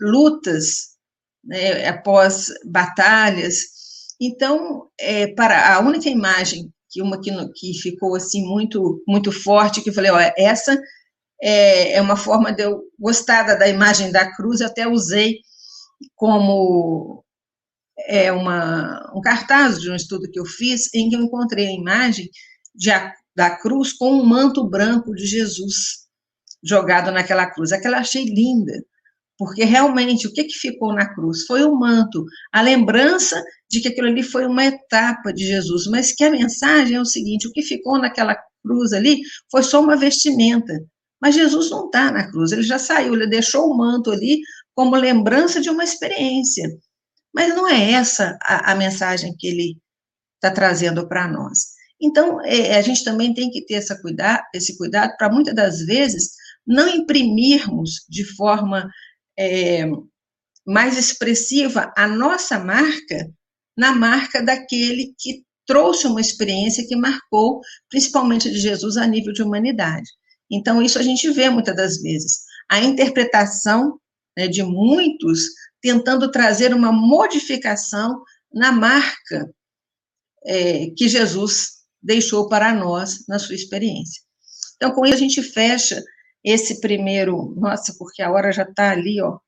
[0.00, 0.96] lutas,
[1.44, 3.58] né, após batalhas.
[4.20, 9.82] Então, é, para a única imagem que uma que, que ficou assim muito muito forte,
[9.82, 10.80] que eu falei, ó, essa
[11.40, 15.40] é, é uma forma de eu gostar da, imagem da cruz, eu até usei
[16.14, 17.24] como
[18.06, 21.72] é uma, um cartaz de um estudo que eu fiz, em que eu encontrei a
[21.72, 22.28] imagem
[22.74, 22.90] de,
[23.34, 26.06] da cruz com um manto branco de Jesus
[26.64, 27.72] jogado naquela cruz.
[27.72, 28.72] Aquela achei linda,
[29.38, 33.88] porque realmente o que, que ficou na cruz foi o manto, a lembrança de que
[33.88, 37.52] aquilo ali foi uma etapa de Jesus, mas que a mensagem é o seguinte: o
[37.52, 40.72] que ficou naquela cruz ali foi só uma vestimenta.
[41.20, 44.40] Mas Jesus não está na cruz, ele já saiu, ele deixou o manto ali
[44.74, 46.68] como lembrança de uma experiência.
[47.36, 49.76] Mas não é essa a, a mensagem que ele
[50.36, 51.76] está trazendo para nós.
[52.00, 55.80] Então, é, a gente também tem que ter essa cuida esse cuidado para muitas das
[55.80, 56.30] vezes
[56.66, 58.88] não imprimirmos de forma
[59.38, 59.84] é,
[60.66, 63.30] mais expressiva a nossa marca
[63.76, 69.42] na marca daquele que trouxe uma experiência que marcou, principalmente de Jesus, a nível de
[69.42, 70.08] humanidade.
[70.50, 72.44] Então, isso a gente vê muitas das vezes.
[72.70, 73.98] A interpretação
[74.36, 75.48] né, de muitos
[75.86, 78.20] tentando trazer uma modificação
[78.52, 79.48] na marca
[80.44, 84.20] é, que Jesus deixou para nós na sua experiência.
[84.74, 86.02] Então, com isso, a gente fecha
[86.42, 87.54] esse primeiro.
[87.56, 89.38] Nossa, porque a hora já está ali, ó,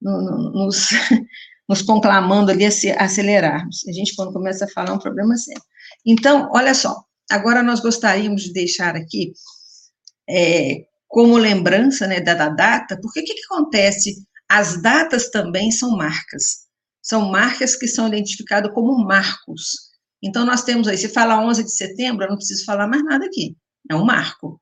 [0.00, 0.88] no, no, nos,
[1.68, 3.86] nos conclamando ali a acelerarmos.
[3.86, 5.62] A gente, quando começa a falar, é um problema sério.
[6.04, 9.32] Então, olha só, agora nós gostaríamos de deixar aqui,
[10.28, 14.26] é, como lembrança né, da, da data, porque o que, que acontece?
[14.54, 16.66] As datas também são marcas.
[17.00, 19.90] São marcas que são identificadas como marcos.
[20.22, 23.24] Então, nós temos aí, se fala 11 de setembro, eu não preciso falar mais nada
[23.24, 23.56] aqui.
[23.90, 24.60] É um marco.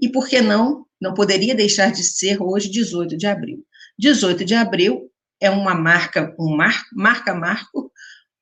[0.00, 0.86] E por que não?
[0.98, 3.62] Não poderia deixar de ser hoje 18 de abril.
[3.98, 7.92] 18 de abril é uma marca, um mar, marca marco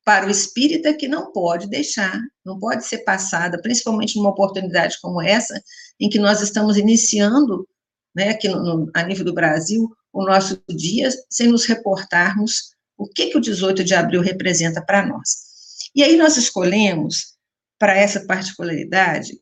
[0.04, 5.20] para o espírita que não pode deixar, não pode ser passada, principalmente numa oportunidade como
[5.20, 5.60] essa,
[5.98, 7.68] em que nós estamos iniciando,
[8.14, 13.08] né, aqui no, no, a nível do Brasil, o nosso dia, sem nos reportarmos o
[13.08, 15.50] que, que o 18 de abril representa para nós.
[15.94, 17.38] E aí nós escolhemos,
[17.78, 19.40] para essa particularidade,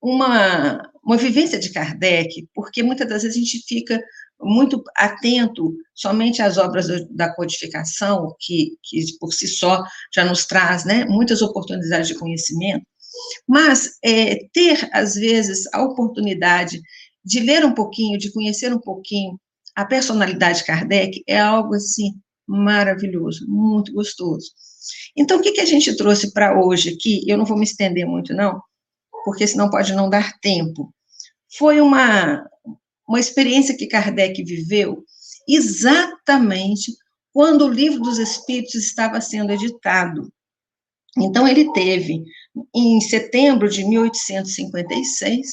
[0.00, 4.00] uma, uma vivência de Kardec, porque muitas das vezes a gente fica
[4.40, 9.82] muito atento somente às obras da codificação, que, que por si só
[10.14, 12.86] já nos traz né, muitas oportunidades de conhecimento,
[13.46, 16.80] mas é, ter, às vezes, a oportunidade
[17.24, 19.38] de ler um pouquinho, de conhecer um pouquinho
[19.78, 24.50] a personalidade de Kardec é algo, assim, maravilhoso, muito gostoso.
[25.16, 27.22] Então, o que, que a gente trouxe para hoje aqui?
[27.28, 28.60] Eu não vou me estender muito, não,
[29.24, 30.92] porque senão pode não dar tempo.
[31.56, 32.44] Foi uma,
[33.08, 35.04] uma experiência que Kardec viveu
[35.48, 36.90] exatamente
[37.32, 40.28] quando o Livro dos Espíritos estava sendo editado.
[41.16, 42.24] Então, ele teve,
[42.74, 45.52] em setembro de 1856,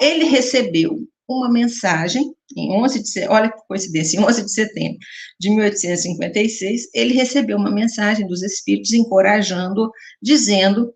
[0.00, 4.98] ele recebeu uma mensagem, em 11 de, olha que coincidência, em 11 de setembro
[5.38, 10.92] de 1856, ele recebeu uma mensagem dos espíritos encorajando, dizendo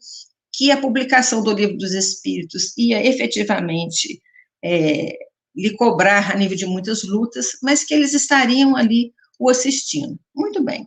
[0.52, 4.20] que a publicação do livro dos espíritos ia efetivamente
[4.64, 5.16] é,
[5.54, 10.18] lhe cobrar a nível de muitas lutas, mas que eles estariam ali o assistindo.
[10.34, 10.86] Muito bem.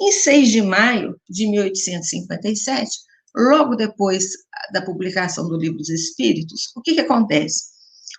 [0.00, 2.90] Em 6 de maio de 1857,
[3.34, 4.30] logo depois
[4.72, 7.70] da publicação do livro dos espíritos, o que, que acontece?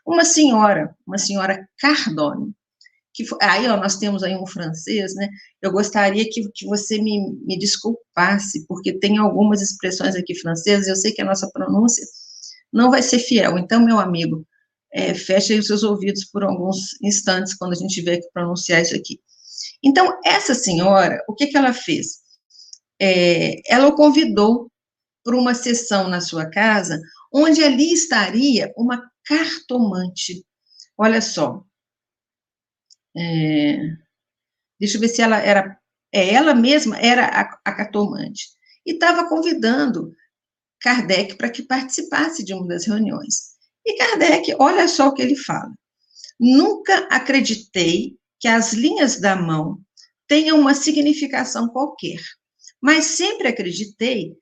[0.05, 2.53] Uma senhora, uma senhora Cardone,
[3.13, 5.29] que foi, aí ó, nós temos aí um francês, né?
[5.61, 10.95] Eu gostaria que, que você me, me desculpasse, porque tem algumas expressões aqui francesas, eu
[10.95, 12.05] sei que a nossa pronúncia
[12.71, 13.57] não vai ser fiel.
[13.57, 14.45] Então, meu amigo,
[14.93, 18.95] é, feche os seus ouvidos por alguns instantes quando a gente tiver que pronunciar isso
[18.95, 19.19] aqui.
[19.83, 22.21] Então, essa senhora, o que, que ela fez?
[22.99, 24.69] É, ela o convidou
[25.23, 26.99] para uma sessão na sua casa,
[27.33, 30.45] onde ali estaria uma cartomante.
[30.97, 31.63] Olha só.
[33.15, 33.77] É,
[34.79, 35.77] deixa eu ver se ela era.
[36.13, 38.49] É, ela mesma era a, a cartomante.
[38.86, 40.13] E estava convidando
[40.81, 43.51] Kardec para que participasse de uma das reuniões.
[43.86, 45.71] E Kardec, olha só o que ele fala.
[46.39, 49.79] Nunca acreditei que as linhas da mão
[50.27, 52.19] tenham uma significação qualquer,
[52.81, 54.36] mas sempre acreditei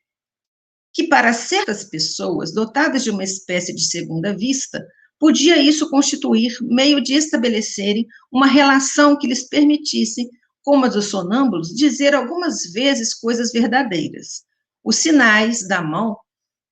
[0.99, 4.85] que para certas pessoas dotadas de uma espécie de segunda vista,
[5.17, 10.29] podia isso constituir meio de estabelecerem uma relação que lhes permitisse,
[10.61, 14.43] como a dos sonâmbulos, dizer algumas vezes coisas verdadeiras.
[14.83, 16.17] Os sinais da mão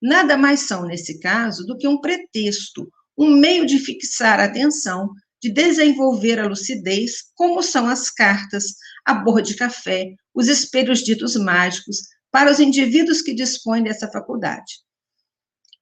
[0.02, 2.86] nada mais são, nesse caso, do que um pretexto,
[3.18, 5.10] um meio de fixar a atenção,
[5.42, 11.38] de desenvolver a lucidez, como são as cartas, a borra de café, os espelhos ditos
[11.38, 12.02] mágicos,
[12.38, 14.76] para os indivíduos que dispõem dessa faculdade.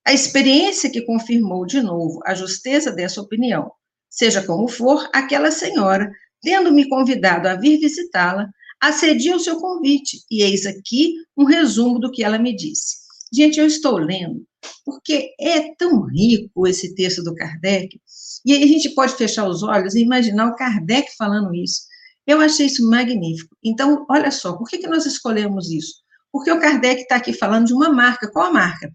[0.07, 3.69] A experiência que confirmou de novo a justeza dessa opinião,
[4.09, 6.09] seja como for, aquela senhora,
[6.41, 8.47] tendo-me convidado a vir visitá-la,
[8.79, 12.99] acedi ao seu convite, e eis aqui um resumo do que ela me disse.
[13.33, 14.41] Gente, eu estou lendo
[14.85, 17.99] porque é tão rico esse texto do Kardec,
[18.45, 21.81] e aí a gente pode fechar os olhos e imaginar o Kardec falando isso.
[22.25, 23.57] Eu achei isso magnífico.
[23.61, 26.04] Então, olha só, por que, que nós escolhemos isso?
[26.35, 28.29] Porque o Kardec está aqui falando de uma marca.
[28.29, 28.91] Qual a marca?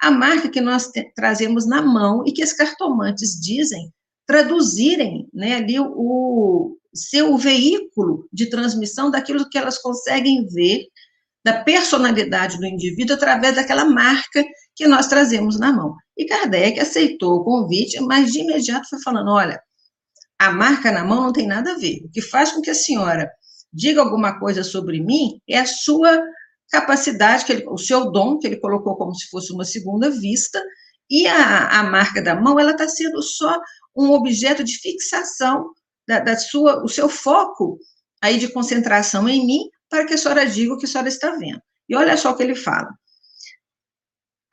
[0.00, 3.92] A marca que nós trazemos na mão e que os cartomantes dizem
[4.24, 10.84] traduzirem né, ali o, o seu veículo de transmissão daquilo que elas conseguem ver
[11.44, 14.44] da personalidade do indivíduo através daquela marca
[14.76, 15.96] que nós trazemos na mão.
[16.16, 19.60] E Kardec aceitou o convite, mas de imediato foi falando: olha,
[20.38, 22.04] a marca na mão não tem nada a ver.
[22.04, 23.28] O que faz com que a senhora
[23.72, 26.22] diga alguma coisa sobre mim é a sua
[26.70, 30.62] capacidade, que ele, o seu dom, que ele colocou como se fosse uma segunda vista,
[31.10, 33.58] e a, a marca da mão, ela está sendo só
[33.94, 35.70] um objeto de fixação
[36.06, 37.78] da, da, sua, o seu foco
[38.22, 41.36] aí de concentração em mim, para que a senhora diga o que a senhora está
[41.36, 41.60] vendo.
[41.88, 42.88] E olha só o que ele fala.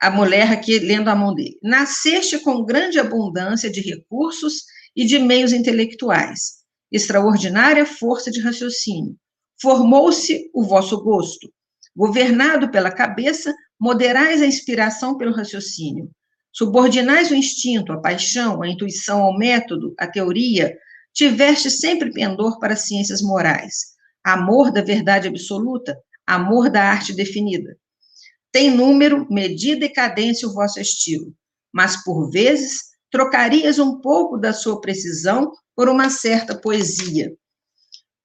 [0.00, 1.58] A mulher aqui lendo a mão dele.
[1.62, 6.58] Nasceste com grande abundância de recursos e de meios intelectuais,
[6.90, 9.16] extraordinária força de raciocínio.
[9.60, 11.50] Formou-se o vosso gosto.
[11.94, 16.10] Governado pela cabeça, moderais a inspiração pelo raciocínio.
[16.52, 20.76] Subordinais o instinto, a paixão, a intuição ao método, a teoria,
[21.12, 23.92] tiveste sempre pendor para as ciências morais.
[24.24, 27.76] Amor da verdade absoluta, amor da arte definida.
[28.50, 31.34] Tem número, medida e cadência o vosso estilo,
[31.72, 37.32] mas por vezes trocarias um pouco da sua precisão por uma certa poesia.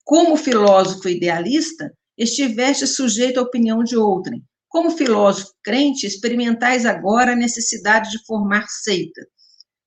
[0.03, 7.35] Como filósofo idealista, estiveste sujeito à opinião de outrem, como filósofo crente, experimentais agora a
[7.35, 9.25] necessidade de formar seita,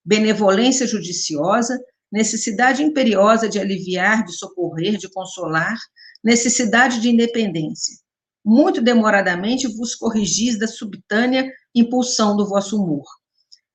[0.04, 1.78] benevolência judiciosa,
[2.10, 5.76] necessidade imperiosa de aliviar, de socorrer, de consolar,
[6.24, 7.96] necessidade de independência.
[8.44, 13.04] Muito demoradamente vos corrigis da subtânea impulsão do vosso humor.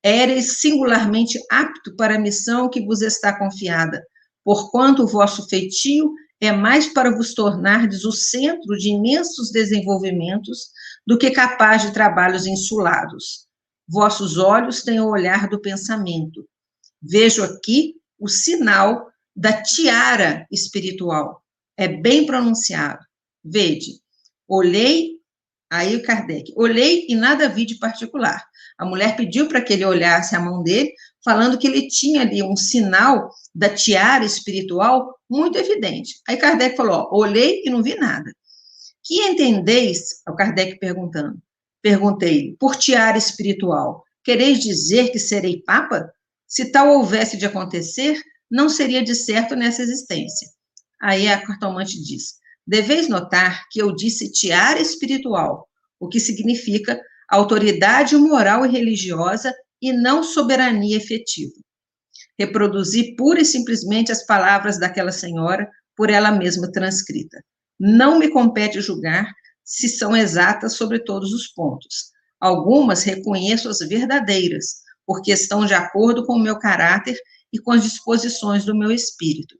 [0.04, 4.04] Éreis singularmente apto para a missão que vos está confiada,
[4.44, 6.12] porquanto o vosso feitio
[6.46, 10.70] é mais para vos tornardes o centro de imensos desenvolvimentos
[11.06, 13.48] do que capaz de trabalhos insulados.
[13.88, 16.48] Vossos olhos têm o olhar do pensamento.
[17.02, 21.44] Vejo aqui o sinal da tiara espiritual.
[21.78, 23.04] É bem pronunciado.
[23.44, 24.00] Vede,
[24.48, 25.20] olhei,
[25.70, 28.44] aí o Kardec, olhei e nada vi de particular.
[28.78, 30.94] A mulher pediu para que ele olhasse a mão dele,
[31.26, 36.22] falando que ele tinha ali um sinal da tiara espiritual muito evidente.
[36.28, 38.32] Aí Kardec falou: ó, olhei e não vi nada.
[39.04, 40.22] Que entendeis?
[40.30, 41.42] O Kardec perguntando.
[41.82, 46.12] Perguntei, por tiara espiritual, quereis dizer que serei papa?
[46.48, 50.48] Se tal houvesse de acontecer, não seria de certo nessa existência.
[51.02, 52.36] Aí a cartomante diz:
[52.68, 55.68] deveis notar que eu disse tiara espiritual,
[56.00, 59.52] o que significa autoridade moral e religiosa
[59.86, 61.54] e não soberania efetiva.
[62.40, 67.40] Reproduzi pura e simplesmente as palavras daquela senhora por ela mesma transcrita.
[67.80, 69.32] Não me compete julgar
[69.64, 72.12] se são exatas sobre todos os pontos.
[72.40, 77.16] Algumas reconheço as verdadeiras, porque estão de acordo com o meu caráter
[77.54, 79.56] e com as disposições do meu espírito.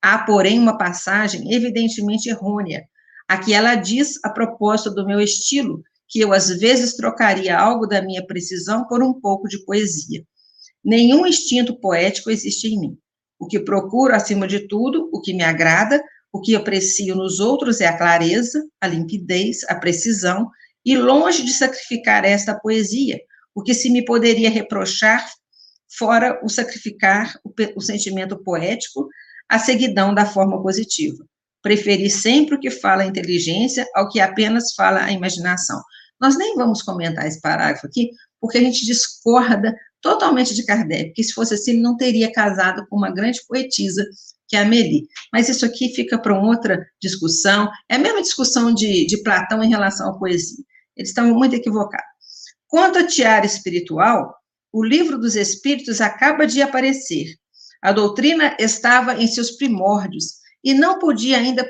[0.00, 2.82] Há, porém, uma passagem evidentemente errônea,
[3.28, 7.86] a que ela diz a propósito do meu estilo, que eu às vezes trocaria algo
[7.86, 10.24] da minha precisão por um pouco de poesia.
[10.84, 12.98] Nenhum instinto poético existe em mim.
[13.38, 17.80] O que procuro, acima de tudo, o que me agrada, o que aprecio nos outros
[17.80, 20.48] é a clareza, a limpidez, a precisão,
[20.84, 23.18] e longe de sacrificar esta poesia,
[23.54, 25.26] o que se me poderia reprochar,
[25.98, 29.08] fora o sacrificar o, o sentimento poético,
[29.48, 31.24] a seguidão da forma positiva.
[31.62, 35.80] Preferi sempre o que fala a inteligência ao que apenas fala a imaginação.
[36.20, 38.10] Nós nem vamos comentar esse parágrafo aqui,
[38.40, 42.86] porque a gente discorda totalmente de Kardec, que se fosse assim, ele não teria casado
[42.88, 44.04] com uma grande poetisa,
[44.48, 45.06] que é a Amélie.
[45.32, 49.68] Mas isso aqui fica para outra discussão, é a mesma discussão de, de Platão em
[49.68, 50.64] relação à poesia.
[50.96, 52.06] Eles estão muito equivocados.
[52.68, 54.34] Quanto à tiara espiritual,
[54.72, 57.34] o livro dos Espíritos acaba de aparecer.
[57.82, 61.68] A doutrina estava em seus primórdios e não podia ainda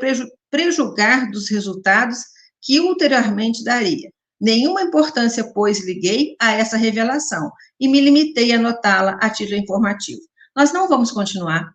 [0.51, 2.19] prejulgar dos resultados
[2.63, 4.11] que ulteriormente daria.
[4.41, 10.21] Nenhuma importância, pois, liguei a essa revelação e me limitei a notá-la a título informativo.
[10.55, 11.73] Nós não vamos continuar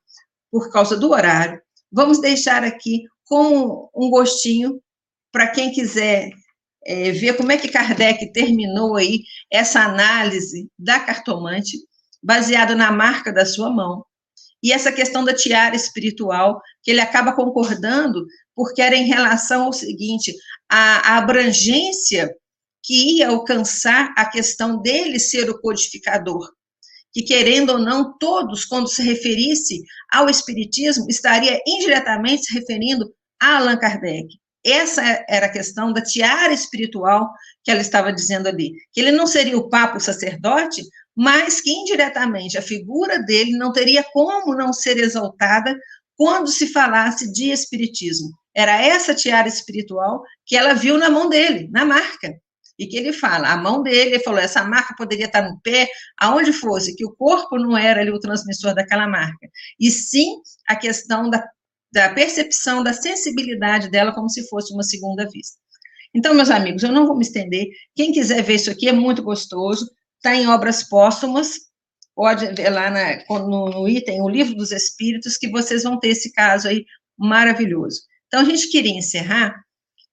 [0.51, 1.59] por causa do horário.
[1.91, 4.79] Vamos deixar aqui como um gostinho
[5.31, 6.29] para quem quiser
[6.85, 11.77] é, ver como é que Kardec terminou aí essa análise da cartomante,
[12.21, 14.05] baseado na marca da sua mão,
[14.63, 19.73] e essa questão da tiara espiritual, que ele acaba concordando, porque era em relação ao
[19.73, 20.33] seguinte,
[20.69, 22.29] a, a abrangência
[22.83, 26.49] que ia alcançar a questão dele ser o codificador.
[27.13, 33.57] Que, querendo ou não, todos, quando se referisse ao Espiritismo, estaria indiretamente se referindo a
[33.57, 34.27] Allan Kardec.
[34.63, 37.29] Essa era a questão da tiara espiritual
[37.63, 38.73] que ela estava dizendo ali.
[38.93, 40.83] Que ele não seria o Papa, o sacerdote,
[41.15, 45.75] mas que indiretamente a figura dele não teria como não ser exaltada
[46.15, 48.29] quando se falasse de espiritismo.
[48.55, 52.33] Era essa tiara espiritual que ela viu na mão dele, na marca.
[52.81, 55.87] E que ele fala, a mão dele, ele falou, essa marca poderia estar no pé,
[56.17, 59.47] aonde fosse, que o corpo não era ali o transmissor daquela marca,
[59.79, 61.45] e sim a questão da,
[61.93, 65.57] da percepção, da sensibilidade dela como se fosse uma segunda vista.
[66.13, 67.67] Então, meus amigos, eu não vou me estender.
[67.95, 69.85] Quem quiser ver isso aqui é muito gostoso
[70.21, 71.53] está em obras póstumas,
[72.15, 76.09] pode ver lá na, no, no, item, o Livro dos Espíritos, que vocês vão ter
[76.09, 76.85] esse caso aí
[77.17, 78.01] maravilhoso.
[78.27, 79.53] Então, a gente queria encerrar,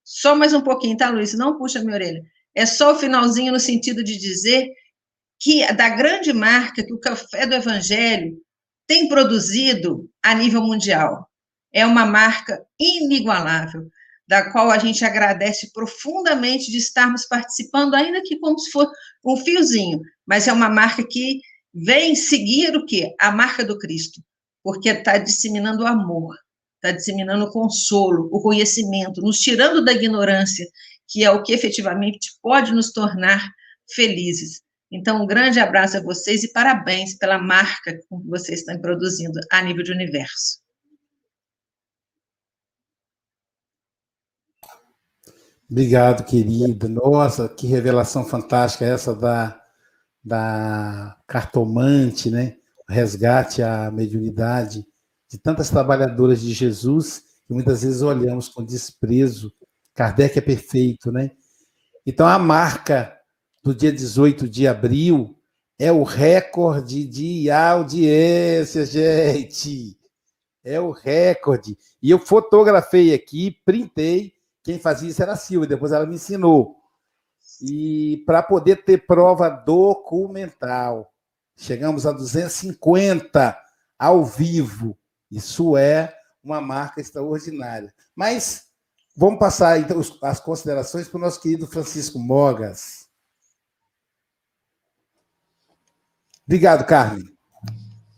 [0.03, 1.35] só mais um pouquinho, tá, Luiz?
[1.35, 2.23] Não puxa minha orelha.
[2.55, 4.69] É só o finalzinho no sentido de dizer
[5.41, 8.37] que da grande marca que o Café do Evangelho
[8.87, 11.29] tem produzido a nível mundial.
[11.73, 13.89] É uma marca inigualável
[14.27, 18.93] da qual a gente agradece profundamente de estarmos participando, ainda que como se fosse
[19.25, 21.41] um fiozinho, mas é uma marca que
[21.73, 23.15] vem seguir o quê?
[23.19, 24.21] A marca do Cristo,
[24.63, 26.37] porque está disseminando o amor,
[26.77, 30.67] está disseminando o consolo, o conhecimento, nos tirando da ignorância,
[31.09, 33.51] que é o que efetivamente pode nos tornar
[33.93, 34.61] felizes.
[34.91, 39.63] Então, um grande abraço a vocês e parabéns pela marca que vocês estão produzindo a
[39.63, 40.61] nível de universo.
[45.71, 46.89] Obrigado, querida.
[46.89, 49.61] Nossa, que revelação fantástica essa da,
[50.25, 52.57] da cartomante, né?
[52.89, 54.87] Resgate à mediunidade
[55.31, 59.53] de tantas trabalhadoras de Jesus que muitas vezes olhamos com desprezo.
[59.99, 61.33] Kardec é perfeito, né?
[62.07, 63.19] Então, a marca
[63.65, 65.37] do dia 18 de abril
[65.77, 69.99] é o recorde de audiência, gente.
[70.63, 71.77] É o recorde.
[72.01, 74.33] E eu fotografei aqui, printei
[74.63, 76.77] quem fazia isso era a Silvia, depois ela me ensinou.
[77.61, 81.13] E para poder ter prova documental,
[81.57, 83.59] chegamos a 250
[83.99, 84.97] ao vivo.
[85.29, 87.93] Isso é uma marca extraordinária.
[88.15, 88.68] Mas
[89.19, 93.09] vamos passar então as considerações para o nosso querido Francisco Mogas.
[96.47, 97.25] Obrigado, Carmen.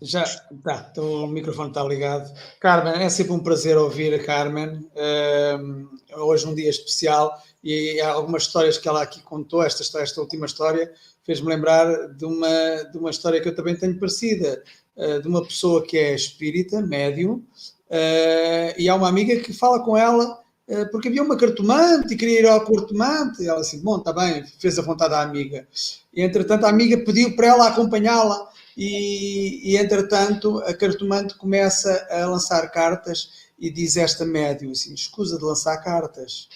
[0.03, 0.25] Já,
[0.63, 2.31] tá, então o microfone está ligado.
[2.61, 4.89] Carmen, é sempre um prazer ouvir a Carmen.
[4.95, 7.35] Uh, hoje um dia especial
[7.65, 10.93] e há algumas histórias que ela aqui contou, esta, esta última história,
[11.25, 14.63] fez-me lembrar de uma, de uma história que eu também tenho parecida,
[14.97, 19.83] uh, de uma pessoa que é espírita, médium, uh, e há uma amiga que fala
[19.83, 20.40] com ela
[20.87, 23.43] porque havia uma cartomante e queria ir ao cartomante.
[23.43, 25.67] E ela disse: Bom, está bem, fez a vontade da amiga.
[26.13, 32.27] E entretanto, a amiga pediu para ela acompanhá-la e, e, entretanto a cartomante começa a
[32.27, 36.49] lançar cartas e diz esta médium assim, escusa de lançar cartas.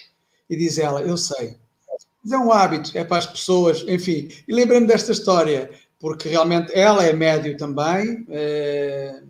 [0.49, 1.57] E diz ela, eu sei.
[2.23, 4.29] Mas é um hábito, é para as pessoas, enfim.
[4.47, 9.21] E lembrei-me desta história, porque realmente ela é médio também, é,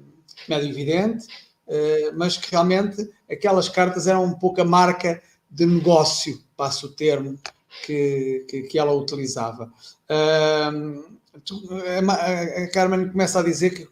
[0.47, 1.44] médio evidente, é,
[2.15, 7.37] mas que realmente aquelas cartas eram um pouco a marca de negócio, passo o termo,
[7.85, 9.71] que, que, que ela utilizava.
[10.07, 10.71] a
[12.71, 13.87] Carmen começa a dizer que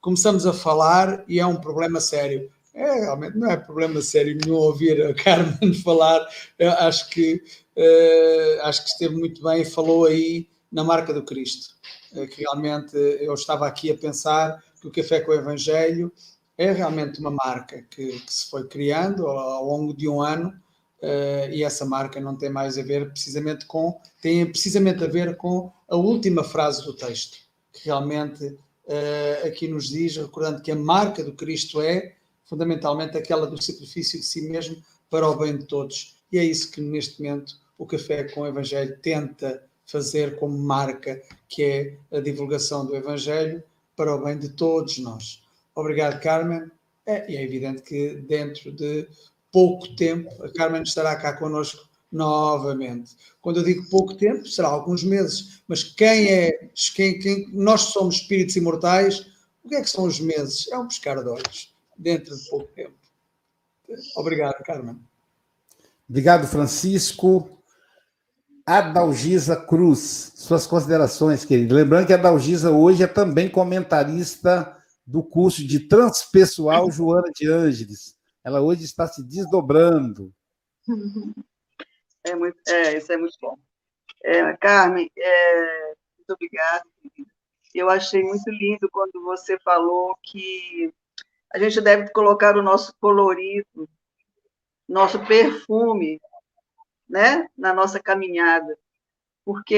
[0.00, 2.50] começamos a falar e é um problema sério.
[2.74, 6.26] É, realmente não é problema sério nenhum ouvir a Carmen falar.
[6.58, 7.40] Eu acho que
[7.76, 11.74] uh, acho que esteve muito bem falou aí na marca do Cristo.
[12.12, 16.12] Uh, que realmente eu estava aqui a pensar que o Café com o Evangelho
[16.56, 20.48] é realmente uma marca que, que se foi criando ao, longo de um ano
[21.02, 25.36] uh, e essa marca não tem mais a ver precisamente com tem precisamente a ver
[25.36, 27.38] com a última frase do texto
[27.72, 28.56] que realmente
[29.44, 34.24] aqui nos diz recordando que a marca do Cristo é fundamentalmente aquela do sacrifício de
[34.24, 34.76] si mesmo
[35.10, 36.16] para o bem de todos.
[36.30, 41.20] E é isso que neste momento o Café com o Evangelho tenta fazer como marca,
[41.48, 43.62] que é a divulgação do Evangelho
[43.96, 45.43] para o bem de todos nós.
[45.74, 46.70] Obrigado, Carmen.
[47.06, 49.06] É, e é evidente que dentro de
[49.52, 53.16] pouco tempo a Carmen estará cá connosco novamente.
[53.42, 58.16] Quando eu digo pouco tempo, será alguns meses, mas quem é, quem, quem, nós somos
[58.16, 59.26] espíritos imortais,
[59.62, 60.70] o que é que são os meses?
[60.70, 62.94] É um pescar de olhos dentro de pouco tempo.
[64.16, 64.98] Obrigado, Carmen.
[66.08, 67.50] Obrigado, Francisco.
[68.66, 71.74] Adalgisa Cruz, suas considerações, querido.
[71.74, 74.74] Lembrando que a Adalgisa hoje é também comentarista
[75.06, 78.16] do curso de Transpessoal Joana de Ângeles.
[78.42, 80.32] Ela hoje está se desdobrando.
[82.24, 83.58] É, muito, é isso é muito bom.
[84.22, 85.86] É, Carmen, é,
[86.16, 86.84] muito obrigada.
[87.74, 90.92] Eu achei muito lindo quando você falou que
[91.52, 93.88] a gente deve colocar o nosso colorido,
[94.88, 96.20] nosso perfume,
[97.08, 98.78] né, na nossa caminhada,
[99.44, 99.74] porque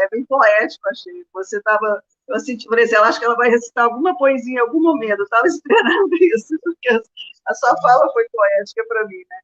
[0.00, 1.24] é bem poético, achei.
[1.32, 4.80] Você estava, eu senti, por exemplo, acho que ela vai recitar alguma poesia em algum
[4.80, 9.36] momento, eu estava esperando isso, porque a sua fala foi poética para mim, né?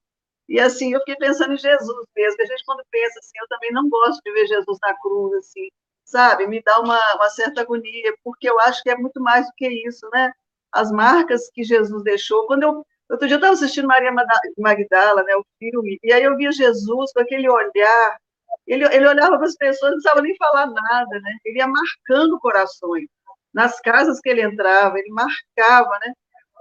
[0.48, 2.42] E assim, eu fiquei pensando em Jesus mesmo.
[2.42, 5.68] A gente, quando pensa assim, eu também não gosto de ver Jesus na cruz, assim,
[6.04, 6.46] sabe?
[6.46, 9.68] Me dá uma, uma certa agonia, porque eu acho que é muito mais do que
[9.86, 10.32] isso, né?
[10.72, 12.46] As marcas que Jesus deixou.
[12.46, 12.86] Quando eu.
[13.08, 14.12] Outro dia eu estava assistindo Maria
[14.58, 18.18] Magdala, né, o filme, e aí eu via Jesus com aquele olhar.
[18.66, 21.32] Ele, ele olhava para as pessoas, não precisava nem falar nada, né?
[21.44, 23.06] Ele ia marcando corações.
[23.54, 26.12] Nas casas que ele entrava, ele marcava, né?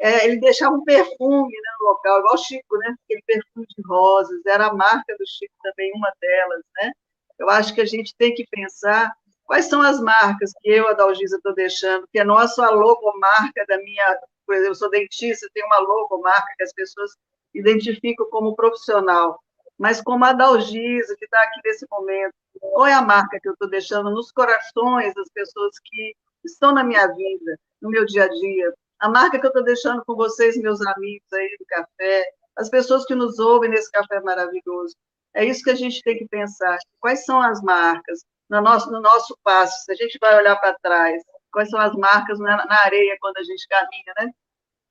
[0.02, 2.96] é, ele deixava um perfume né, no local, igual o Chico, né?
[3.06, 6.92] Aquele perfume de rosas, era a marca do Chico também, uma delas, né?
[7.40, 9.14] Eu acho que a gente tem que pensar
[9.46, 14.20] quais são as marcas que eu, Adalgisa, estou deixando, que é nossa logomarca da minha,
[14.46, 17.12] por exemplo, eu sou dentista, tenho uma logomarca que as pessoas
[17.54, 19.40] identificam como profissional,
[19.78, 23.54] mas como a Adalgisa, que está aqui nesse momento, qual é a marca que eu
[23.54, 28.28] estou deixando nos corações das pessoas que estão na minha vida, no meu dia a
[28.28, 32.70] dia, a marca que eu estou deixando com vocês, meus amigos aí do café, as
[32.70, 34.96] pessoas que nos ouvem nesse café maravilhoso.
[35.34, 36.78] É isso que a gente tem que pensar.
[37.00, 39.84] Quais são as marcas no nosso, no nosso passo?
[39.84, 41.22] Se a gente vai olhar para trás,
[41.52, 44.32] quais são as marcas na, na, areia quando a gente caminha, né?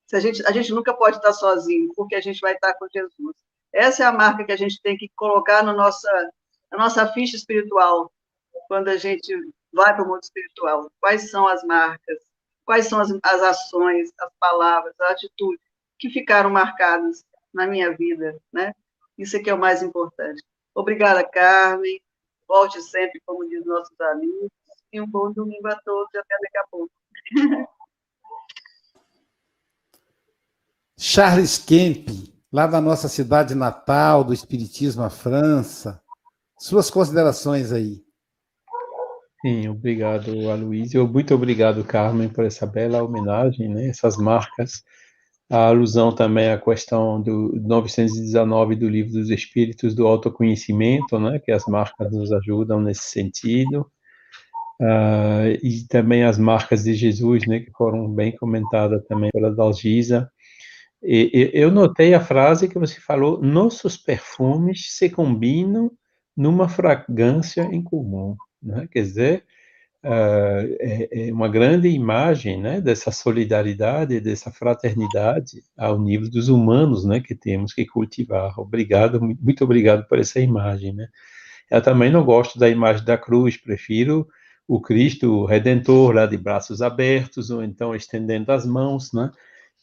[0.06, 2.86] Se a, gente, a gente nunca pode estar sozinho, porque a gente vai estar com
[2.88, 3.34] Jesus.
[3.74, 6.10] Essa é a marca que a gente tem que colocar no nossa,
[6.70, 8.10] na nossa ficha espiritual,
[8.68, 9.34] quando a gente
[9.72, 10.90] vai para o mundo espiritual.
[11.00, 12.18] Quais são as marcas?
[12.64, 15.60] quais são as, as ações, as palavras, as atitudes
[15.98, 18.72] que ficaram marcadas na minha vida, né?
[19.16, 20.42] Isso é que é o mais importante.
[20.74, 22.00] Obrigada, Carmen.
[22.48, 24.50] Volte sempre, como diz nossos amigos.
[24.92, 26.90] E um bom domingo a todos até daqui a pouco.
[30.98, 32.08] Charles Kemp,
[32.54, 36.00] lá da nossa cidade natal, do Espiritismo à França.
[36.56, 38.00] Suas considerações aí.
[39.42, 41.08] Sim, obrigado, Aloysio.
[41.08, 43.88] Muito obrigado, Carmen, por essa bela homenagem, né?
[43.88, 44.84] essas marcas.
[45.50, 51.40] A alusão também à questão do 919 do Livro dos Espíritos do Autoconhecimento, né?
[51.40, 53.84] que as marcas nos ajudam nesse sentido.
[54.80, 60.30] Uh, e também as marcas de Jesus, né, que foram bem comentadas também pela Dalgisa.
[61.04, 65.90] E, eu notei a frase que você falou: nossos perfumes se combinam
[66.36, 68.36] numa fragrância em comum.
[68.62, 68.88] Né?
[68.90, 69.44] Quer dizer,
[70.02, 77.04] uh, é, é, uma grande imagem né, dessa solidariedade, dessa fraternidade ao nível dos humanos
[77.04, 78.58] né, que temos que cultivar.
[78.58, 80.94] Obrigado, muito obrigado por essa imagem.
[80.94, 81.06] Né?
[81.70, 84.26] Eu também não gosto da imagem da cruz, prefiro
[84.66, 89.30] o Cristo Redentor lá de braços abertos, ou então estendendo as mãos, né?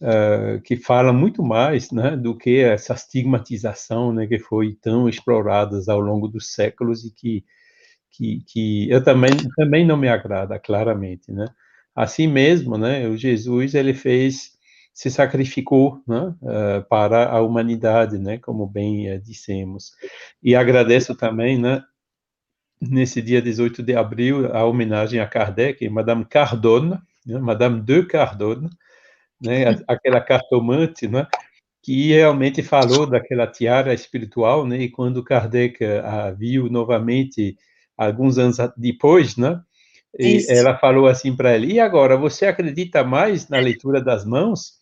[0.02, 5.80] Uh, que fala muito mais né, do que essa estigmatização né, que foi tão explorada
[5.88, 7.46] ao longo dos séculos e que
[8.12, 11.48] que, que eu também, também não me agrada, claramente, né?
[11.96, 14.52] Assim mesmo, né, o Jesus, ele fez,
[14.94, 19.92] se sacrificou, né, uh, para a humanidade, né, como bem uh, dissemos.
[20.42, 21.84] E agradeço também, né,
[22.82, 28.70] nesse dia 18 de abril, a homenagem a Kardec, Madame Cardone, né, Madame de Cardone,
[29.42, 31.28] né, aquela cartomante, né,
[31.82, 37.58] que realmente falou daquela tiara espiritual, né, e quando Kardec a viu novamente
[37.98, 39.62] alguns anos depois, né?
[40.18, 44.74] E ela falou assim para ele: E agora, você acredita mais na leitura das mãos?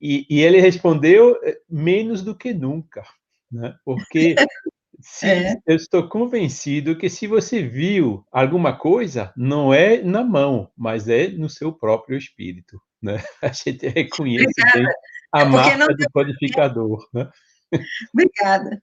[0.00, 3.04] E, e ele respondeu: eh, Menos do que nunca,
[3.50, 3.74] né?
[3.84, 4.34] Porque
[5.04, 5.56] se, é.
[5.66, 11.28] eu estou convencido que se você viu alguma coisa, não é na mão, mas é
[11.28, 13.22] no seu próprio espírito, né?
[13.42, 14.54] A gente reconhece
[15.30, 17.28] a é marca do codificador, né?
[18.14, 18.82] Obrigada.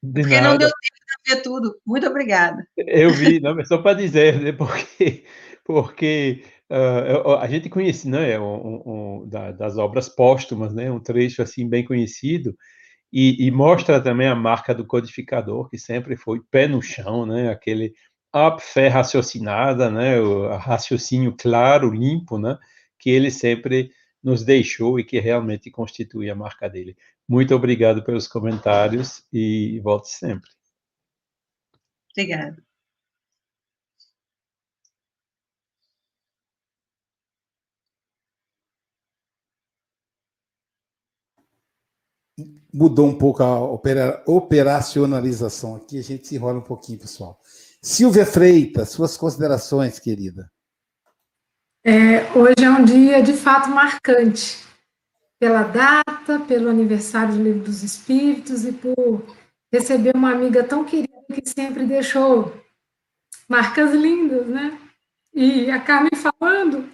[0.00, 0.48] De Porque nada.
[0.48, 1.74] não deu tempo de ver tudo.
[1.84, 2.64] Muito obrigada.
[2.76, 5.24] Eu vi, não, só para dizer, né, porque,
[5.64, 11.42] porque uh, a gente conhece né, um, um, da, das obras póstumas, né, um trecho
[11.42, 12.56] assim bem conhecido,
[13.12, 17.50] e, e, mostra também a marca do codificador, que sempre foi pé no chão, né,
[17.50, 17.94] aquele
[18.34, 22.58] up, fé raciocinada, né, o raciocínio claro, limpo, né,
[22.98, 23.90] que ele sempre
[24.22, 26.96] nos deixou e que realmente constitui a marca dele.
[27.28, 30.50] Muito obrigado pelos comentários e volte sempre.
[32.12, 32.67] Obrigada.
[42.72, 47.40] Mudou um pouco a opera, operacionalização aqui, a gente se enrola um pouquinho, pessoal.
[47.80, 50.50] Silvia Freitas, suas considerações, querida.
[51.84, 54.58] É, hoje é um dia de fato marcante,
[55.38, 59.24] pela data, pelo aniversário do Livro dos Espíritos e por
[59.72, 62.52] receber uma amiga tão querida que sempre deixou
[63.48, 64.78] marcas lindas, né?
[65.32, 66.88] E a Carmen falando,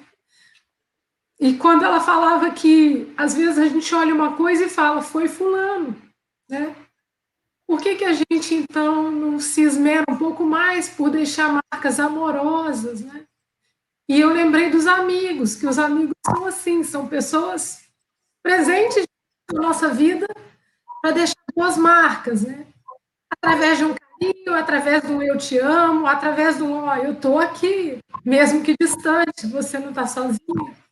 [1.38, 5.28] e quando ela falava que às vezes a gente olha uma coisa e fala, foi
[5.28, 5.96] fulano,
[6.48, 6.74] né?
[7.66, 11.98] Por que, que a gente então não se esmera um pouco mais por deixar marcas
[11.98, 13.24] amorosas, né?
[14.08, 17.88] E eu lembrei dos amigos, que os amigos são assim, são pessoas
[18.42, 19.06] presentes
[19.50, 20.26] na nossa vida
[21.00, 22.66] para deixar boas marcas, né?
[23.30, 27.98] Através de um carinho, através do eu te amo, através do ó, eu tô aqui,
[28.24, 30.83] mesmo que distante, você não está sozinha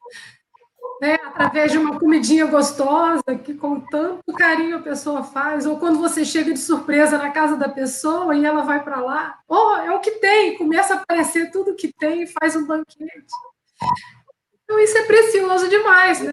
[1.03, 5.99] né, através de uma comidinha gostosa, que com tanto carinho a pessoa faz, ou quando
[5.99, 9.91] você chega de surpresa na casa da pessoa e ela vai para lá, oh, é
[9.91, 13.27] o que tem, começa a aparecer tudo que tem e faz um banquete.
[14.63, 16.31] Então isso é precioso demais, né?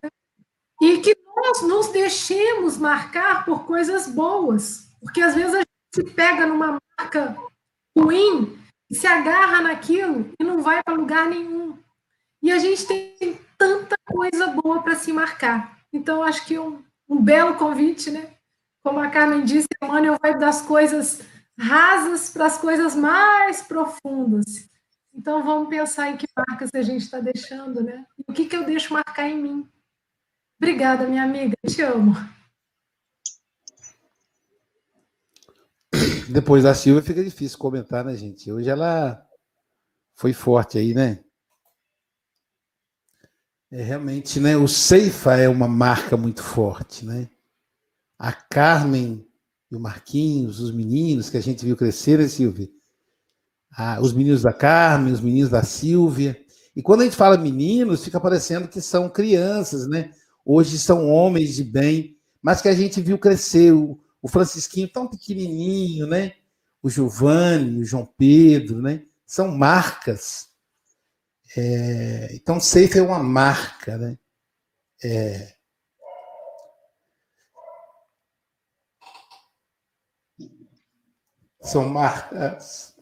[0.84, 6.03] E que nós nos deixemos marcar por coisas boas, porque às vezes a gente se
[6.03, 7.36] pega numa marca
[7.97, 8.55] ruim,
[8.91, 11.76] se agarra naquilo e não vai para lugar nenhum.
[12.39, 15.78] E a gente tem tanta coisa boa para se marcar.
[15.91, 18.34] Então, acho que um, um belo convite, né?
[18.82, 21.22] Como a Carmen disse, Emmanuel vai das coisas
[21.60, 24.70] rasas para as coisas mais profundas.
[25.14, 28.05] Então, vamos pensar em que marcas a gente está deixando, né?
[28.18, 29.70] E o que, que eu deixo marcar em mim.
[30.57, 31.55] Obrigada, minha amiga.
[31.68, 32.14] Te amo.
[36.32, 38.51] Depois da Silvia fica difícil comentar, né, gente?
[38.51, 39.26] Hoje ela
[40.16, 41.24] foi forte aí, né?
[43.72, 44.57] É, realmente, né?
[44.57, 47.30] O Ceifa é uma marca muito forte, né?
[48.17, 49.26] A Carmen
[49.72, 52.67] e o Marquinhos, os meninos que a gente viu crescer, né, Silvia?
[53.72, 56.36] Ah, os meninos da Carmen, os meninos da Silvia.
[56.76, 60.11] E quando a gente fala meninos, fica parecendo que são crianças, né?
[60.43, 63.72] Hoje são homens de bem, mas que a gente viu crescer.
[63.72, 66.34] O, o Francisquinho tão pequenininho, né?
[66.82, 69.03] O Giovanni, o João Pedro, né?
[69.28, 70.49] São marcas
[71.58, 74.18] é, então, safe é uma marca, né?
[75.04, 75.56] É,
[81.62, 82.95] são marcas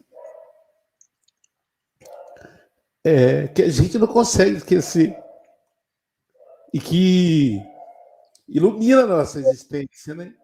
[3.04, 5.16] é, que a gente não consegue esquecer
[6.72, 7.58] e que
[8.46, 10.34] ilumina a nossa existência, né?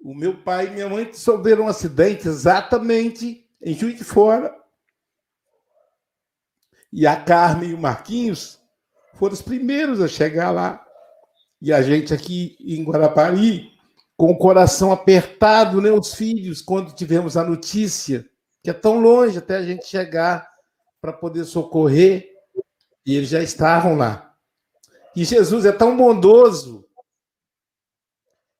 [0.00, 4.61] O meu pai e minha mãe sofreram um acidente exatamente em Juiz de Fora
[6.92, 8.60] e a Carmen e o Marquinhos
[9.14, 10.84] foram os primeiros a chegar lá.
[11.60, 13.70] E a gente aqui em Guarapari,
[14.16, 18.28] com o coração apertado, né, os filhos, quando tivemos a notícia,
[18.62, 20.48] que é tão longe até a gente chegar
[21.00, 22.30] para poder socorrer,
[23.06, 24.36] e eles já estavam lá.
[25.16, 26.86] E Jesus é tão bondoso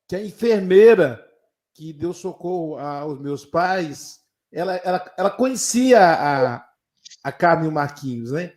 [0.07, 1.25] que a enfermeira
[1.73, 4.19] que deu socorro aos meus pais,
[4.51, 6.65] ela, ela, ela conhecia a,
[7.23, 8.53] a Carmen e o Marquinhos, né?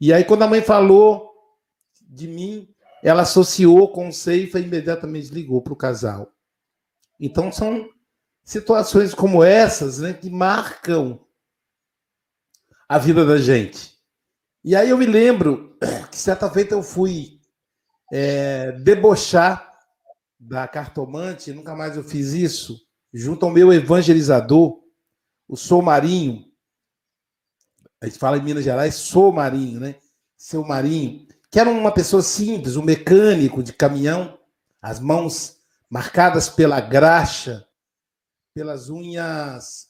[0.00, 1.30] E aí, quando a mãe falou
[2.00, 2.68] de mim,
[3.02, 6.32] ela associou com o Ceifa e imediatamente ligou para o casal.
[7.18, 7.88] Então, são
[8.44, 11.20] situações como essas né, que marcam
[12.88, 13.94] a vida da gente.
[14.62, 15.76] E aí eu me lembro
[16.10, 17.40] que certa feita eu fui
[18.12, 19.72] é, debochar
[20.38, 22.80] da cartomante, nunca mais eu fiz isso,
[23.12, 24.82] junto ao meu evangelizador,
[25.48, 26.44] o Sou Marinho,
[28.04, 29.96] a gente fala em Minas Gerais, sou Marinho, né?
[30.36, 34.38] Seu Marinho, que era uma pessoa simples, um mecânico de caminhão,
[34.82, 35.56] as mãos
[35.88, 37.66] marcadas pela graxa,
[38.54, 39.88] pelas unhas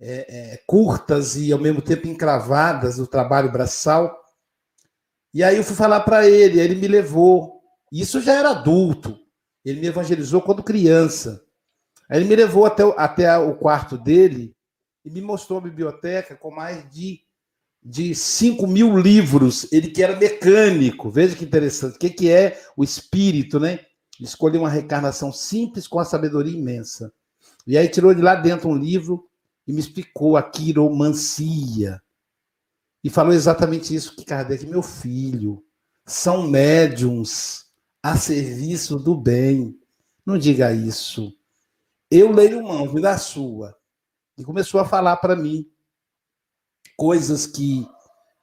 [0.00, 4.16] é, é, curtas e ao mesmo tempo encravadas do trabalho braçal.
[5.34, 7.60] E aí eu fui falar para ele, ele me levou.
[7.90, 9.18] Isso já era adulto.
[9.64, 11.44] Ele me evangelizou quando criança.
[12.08, 14.54] Aí ele me levou até, até o quarto dele
[15.04, 17.20] e me mostrou a biblioteca com mais de
[17.82, 21.10] de 5 mil livros, ele que era mecânico.
[21.10, 21.96] Veja que interessante.
[21.96, 23.80] O que, que é o espírito, né?
[24.20, 27.12] Escolheu uma reencarnação simples com a sabedoria imensa.
[27.66, 29.26] E aí tirou de lá dentro um livro
[29.66, 32.02] e me explicou a quiromancia.
[33.02, 35.64] E falou exatamente isso que Kardec, meu filho,
[36.04, 37.66] são médiums
[38.02, 39.78] a serviço do bem.
[40.24, 41.32] Não diga isso.
[42.10, 43.74] Eu leio mão, da sua.
[44.36, 45.66] E começou a falar para mim
[47.00, 47.88] coisas que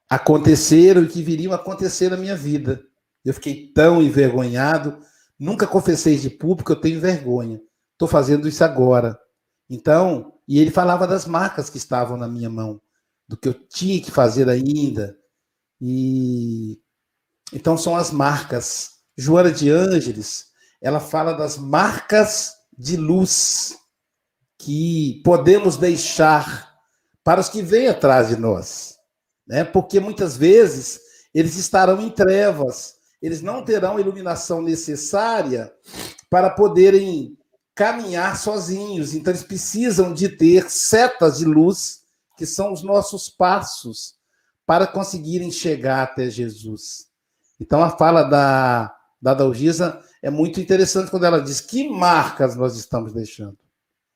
[0.10, 2.82] aconteceram e que viriam acontecer na minha vida.
[3.24, 4.97] Eu fiquei tão envergonhado,
[5.38, 7.62] nunca confessei de público, eu tenho vergonha.
[7.91, 9.16] Estou fazendo isso agora.
[9.70, 12.82] Então, e ele falava das marcas que estavam na minha mão,
[13.28, 15.16] do que eu tinha que fazer ainda.
[15.80, 16.82] E
[17.53, 18.89] então são as marcas.
[19.16, 20.47] Joana de Ângeles,
[20.82, 23.78] ela fala das marcas de luz
[24.58, 26.66] que podemos deixar
[27.28, 28.95] para os que vêm atrás de nós,
[29.45, 29.65] né?
[29.65, 30.97] Porque muitas vezes
[31.34, 35.69] eles estarão em trevas, eles não terão a iluminação necessária
[36.30, 37.38] para poderem
[37.75, 39.13] caminhar sozinhos.
[39.13, 41.99] Então, eles precisam de ter setas de luz,
[42.38, 44.15] que são os nossos passos,
[44.65, 47.07] para conseguirem chegar até Jesus.
[47.59, 52.78] Então, a fala da, da Dalgisa é muito interessante quando ela diz que marcas nós
[52.78, 53.57] estamos deixando.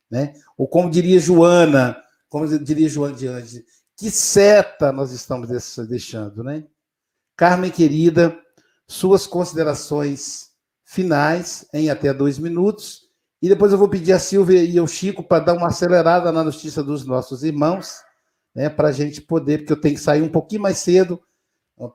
[0.10, 0.32] Né?
[0.58, 2.02] Ou como diria Joana,
[2.32, 3.62] como diria Joana de Andes,
[3.98, 5.50] que seta nós estamos
[5.90, 6.64] deixando, né?
[7.36, 8.40] Carmen, querida,
[8.88, 10.52] suas considerações
[10.86, 13.02] finais em até dois minutos.
[13.42, 16.42] E depois eu vou pedir a Silvia e ao Chico para dar uma acelerada na
[16.42, 17.98] notícia dos nossos irmãos,
[18.56, 21.22] né, para a gente poder, porque eu tenho que sair um pouquinho mais cedo,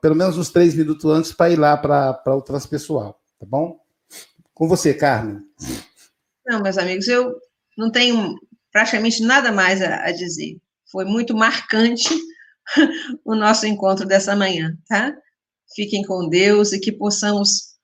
[0.01, 3.79] pelo menos uns três minutos antes, para ir lá para o transpessoal, tá bom?
[4.53, 5.41] Com você, Carmen.
[6.45, 7.35] Não, meus amigos, eu
[7.75, 8.35] não tenho
[8.77, 10.55] praticamente nada mais a, a dizer.
[10.91, 12.07] Foi muito marcante
[13.25, 15.15] o nosso encontro dessa manhã, tá?
[15.75, 17.75] Fiquem com Deus e que possamos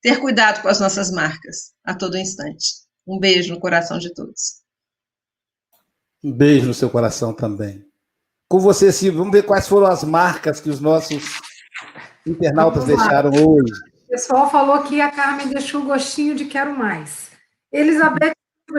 [0.00, 2.68] ter cuidado com as nossas marcas a todo instante.
[3.06, 4.62] Um beijo no coração de todos.
[6.24, 7.84] Um beijo no seu coração também.
[8.48, 11.22] Com você, Silvio, vamos ver quais foram as marcas que os nossos
[12.26, 13.74] internautas deixaram hoje.
[14.04, 17.28] O pessoal falou que a Carmen deixou o gostinho de quero mais.
[17.70, 18.32] Elizabeth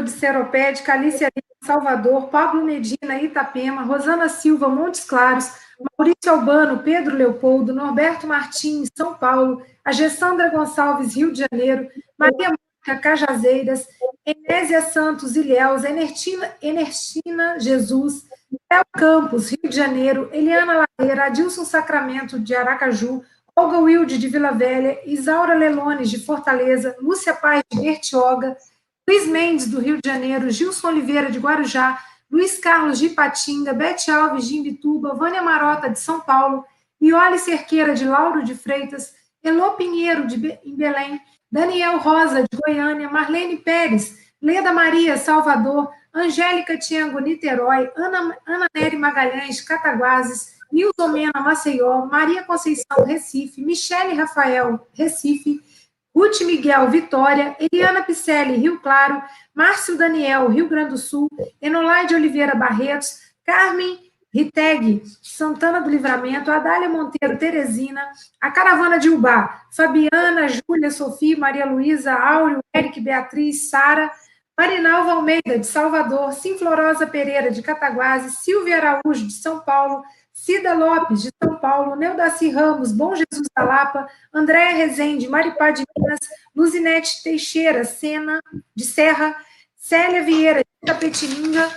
[0.04, 1.30] de Seropédica, Alicia
[1.64, 5.52] Salvador, Pablo Medina, Itapema, Rosana Silva, Montes Claros,
[5.98, 11.88] Maurício Albano, Pedro Leopoldo, Norberto Martins, São Paulo, a Gessandra Gonçalves, Rio de Janeiro,
[12.18, 13.88] Maria Mônica, Cajazeiras,
[14.26, 18.26] Enésia Santos, Ilhéus, Enertina, Enertina Jesus,
[18.72, 23.24] Léo Campos, Rio de Janeiro, Eliana Ladeira, Adilson Sacramento, de Aracaju,
[23.56, 28.58] Olga Wilde, de Vila Velha, Isaura Lelones, de Fortaleza, Lúcia Paz, de Bertioga,
[29.12, 32.02] Luiz Mendes, do Rio de Janeiro, Gilson Oliveira, de Guarujá,
[32.32, 36.64] Luiz Carlos de Ipatinga, Bete Alves de Imbituba, Vânia Marota de São Paulo,
[37.02, 41.20] Iole Cerqueira de Lauro de Freitas, Elô Pinheiro de Be em Belém,
[41.52, 48.96] Daniel Rosa de Goiânia, Marlene Pérez, Leda Maria Salvador, Angélica Tiango Niterói, Ana, Ana Nery
[48.96, 55.60] Magalhães Cataguases, Nilson Mena Maceió, Maria Conceição Recife, Michele Rafael Recife,
[56.14, 59.22] Ruth Miguel, Vitória, Eliana Picelli, Rio Claro,
[59.56, 61.30] Márcio Daniel, Rio Grande do Sul,
[61.62, 68.02] Enolaide Oliveira Barretos, Carmen Riteg, Santana do Livramento, Adália Monteiro, Teresina,
[68.40, 74.10] a Caravana de Ubá, Fabiana, Júlia, Sofia, Maria Luísa, Áureo, Eric, Beatriz, Sara,
[74.58, 80.02] Marinalva Almeida, de Salvador, Simflorosa Pereira, de Cataguases, Silvia Araújo, de São Paulo,
[80.42, 85.84] Cida Lopes, de São Paulo, Neudaci Ramos, Bom Jesus da Lapa, Andréa Rezende, Maripá de
[85.96, 86.20] Minas,
[86.56, 88.42] Luzinete Teixeira, Sena,
[88.76, 89.38] de Serra,
[89.76, 91.70] Célia Vieira, de Tapetininga,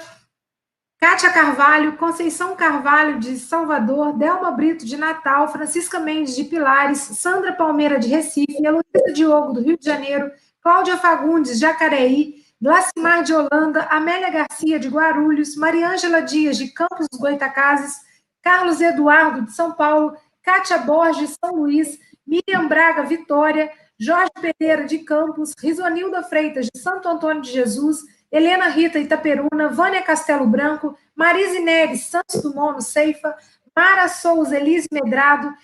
[0.99, 7.53] Kátia Carvalho, Conceição Carvalho, de Salvador, Delma Brito, de Natal, Francisca Mendes, de Pilares, Sandra
[7.53, 13.35] Palmeira, de Recife, Heloísa Diogo, do Rio de Janeiro, Cláudia Fagundes, de Jacareí, Glacimar de
[13.35, 18.14] Holanda, Amélia Garcia, de Guarulhos, Mariângela Dias, de Campos dos Goitacazes,
[18.45, 24.99] Carlos Eduardo, de São Paulo, Kátia Borges, São Luís, Miriam Braga, Vitória, Jorge Pereira, de
[24.99, 31.61] Campos, Risonilda Freitas, de Santo Antônio de Jesus, Helena Rita, Itaperuna, Vânia Castelo Branco, Marise
[31.61, 33.35] Neres, Santos Dumont, no Ceifa,
[33.75, 35.55] Mara Souza, Elise Medrado,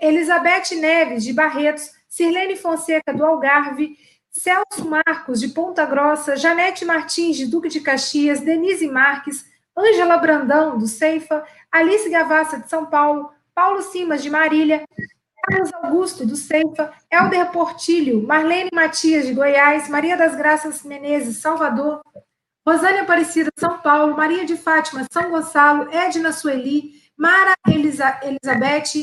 [0.00, 3.98] Elizabeth Neves, de Barretos, Sirlene Fonseca, do Algarve,
[4.30, 9.44] Celso Marcos, de Ponta Grossa, Janete Martins, de Duque de Caxias, Denise Marques,
[9.76, 11.44] Ângela Brandão, do Ceifa,
[11.74, 14.84] Alice Gavassa, de São Paulo, Paulo Simas, de Marília,
[15.42, 22.00] Carlos Augusto, do Ceifa, Helder Portilho, Marlene Matias, de Goiás, Maria das Graças Menezes, Salvador,
[22.64, 29.02] Rosânia Aparecida, São Paulo, Maria de Fátima, São Gonçalo, Edna Sueli, Mara Elisa, Elizabeth,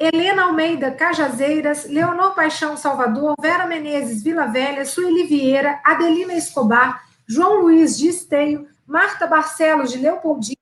[0.00, 7.60] Helena Almeida, Cajazeiras, Leonor Paixão, Salvador, Vera Menezes, Vila Velha, Sueli Vieira, Adelina Escobar, João
[7.60, 10.56] Luiz de Esteio, Marta Barcelos, de Leopoldina,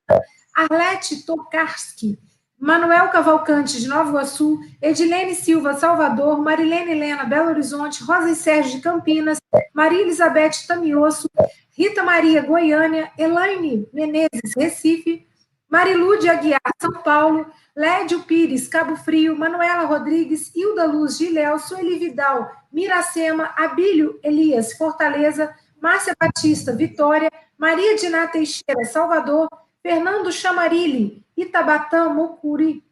[0.57, 2.17] Arlete Tokarski,
[2.57, 8.77] Manuel Cavalcante, de Nova Iguaçu, Edilene Silva, Salvador, Marilene Helena, Belo Horizonte, Rosa e Sérgio
[8.77, 9.37] de Campinas,
[9.71, 11.29] Maria Elizabeth Tamioso,
[11.69, 15.27] Rita Maria, Goiânia, Elaine Menezes, Recife,
[15.69, 17.45] Marilu de Aguiar, São Paulo,
[17.75, 25.53] Lédio Pires, Cabo Frio, Manuela Rodrigues, Hilda Luz, Giléu, Sueli Vidal, Miracema, Abílio Elias, Fortaleza,
[25.79, 29.47] Márcia Batista, Vitória, Maria Diná Teixeira, Salvador,
[29.87, 32.83] Fernando Chamarilli, Itabatã, Mocuri,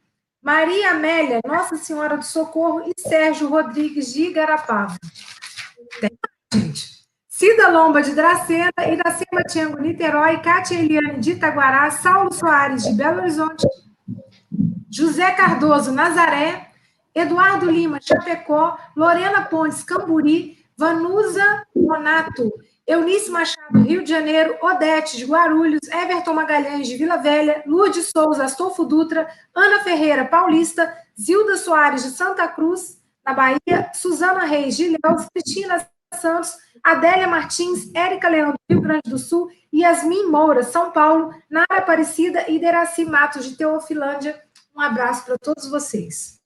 [0.42, 4.96] Maria Amélia, Nossa Senhora do Socorro e Sérgio Rodrigues de Igarapava.
[6.00, 6.10] Tem
[6.54, 7.06] gente.
[7.28, 13.20] Cida Lomba de Dracena, Iracema Tiango, Niterói, Cátia Eliane de Itaguará, Saulo Soares de Belo
[13.20, 13.68] Horizonte,
[14.90, 16.70] José Cardoso, Nazaré,
[17.14, 22.54] Eduardo Lima, Chapecó, Lorena Pontes, Camburi, Vanusa Monato,
[22.88, 28.46] Eunice Machado, Rio de Janeiro, Odete de Guarulhos, Everton Magalhães de Vila Velha, Lourdes Souza,
[28.46, 34.84] Astolfo Dutra, Ana Ferreira, Paulista, Zilda Soares de Santa Cruz, na Bahia, Suzana Reis de
[34.84, 40.92] Ilhéus, Cristina Santos, Adélia Martins, Érica Leão do Rio Grande do Sul, Yasmin Moura, São
[40.92, 44.40] Paulo, Nara Aparecida e Deraci Matos de Teofilândia.
[44.76, 46.40] Um abraço para todos vocês.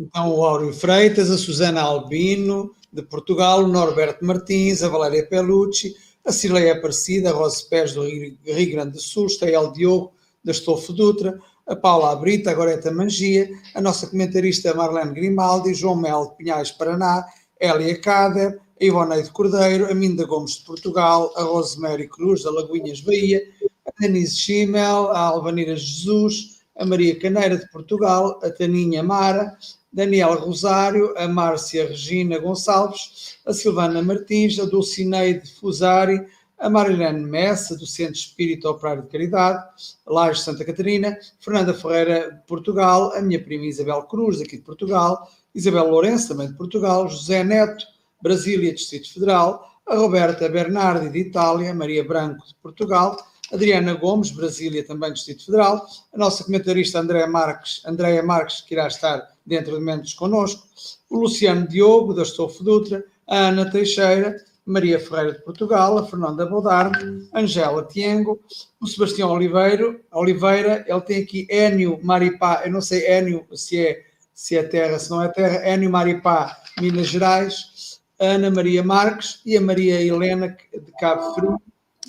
[0.00, 5.94] Então, o Áureo Freitas, a Susana Albino, de Portugal, o Norberto Martins, a Valéria Pelucci,
[6.26, 10.12] a Cileia Aparecida, a Rose Pérez do Rio, Rio Grande do Sul, Estael Diogo,
[10.44, 15.96] da Estofo Dutra, a Paula Abrita, a Goreta Mangia, a nossa comentarista Marlene Grimaldi, João
[15.96, 17.24] Melo de Pinhais, Paraná,
[17.60, 23.00] Elia Cader, a Ivoneide Cordeiro, a Minda Gomes de Portugal, a Rosemary Cruz, da Lagoinhas
[23.00, 23.42] Bahia,
[23.86, 29.56] a Denise Schimmel, a Alvanira Jesus, a Maria Caneira de Portugal, a Taninha Mara,
[29.92, 36.20] Daniela Rosário, a Márcia Regina Gonçalves, a Silvana Martins, a Dulcineide Fusari,
[36.58, 39.64] a Marilene Messa, do Centro Espírito Operário de Caridade,
[40.06, 45.30] Laje Santa Catarina, Fernanda Ferreira de Portugal, a minha prima Isabel Cruz, aqui de Portugal,
[45.54, 47.84] Isabel Lourenço, também de Portugal, José Neto,
[48.22, 53.16] Brasília, Distrito Federal, a Roberta Bernardi, de Itália, Maria Branco, de Portugal,
[53.52, 58.86] Adriana Gomes, Brasília, também Distrito Federal, a nossa comentarista Andréa Marques, Andréa Marques, que irá
[58.86, 60.66] estar dentro de momentos connosco,
[61.08, 66.44] o Luciano Diogo, da Estofo Dutra, a Ana Teixeira, Maria Ferreira de Portugal, a Fernanda
[66.44, 68.40] Bodarme, Angela Tiengo,
[68.80, 74.02] o Sebastião Oliveiro, Oliveira, ele tem aqui Énio Maripá, eu não sei Énio se é,
[74.34, 79.56] se é terra, se não é terra, Énio Maripá, Minas Gerais, Ana Maria Marques e
[79.56, 81.62] a Maria Helena de Cabo Frio,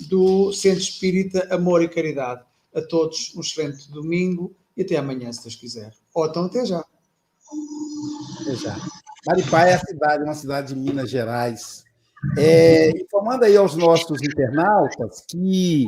[0.06, 2.42] do Centro Espírita Amor e Caridade.
[2.74, 5.92] A todos um excelente domingo e até amanhã, se Deus quiser.
[6.14, 6.84] Ou então até já.
[8.40, 8.76] Até já.
[9.26, 11.84] Maripá é a cidade, uma cidade de Minas Gerais.
[12.36, 15.86] É, informando aí aos nossos internautas que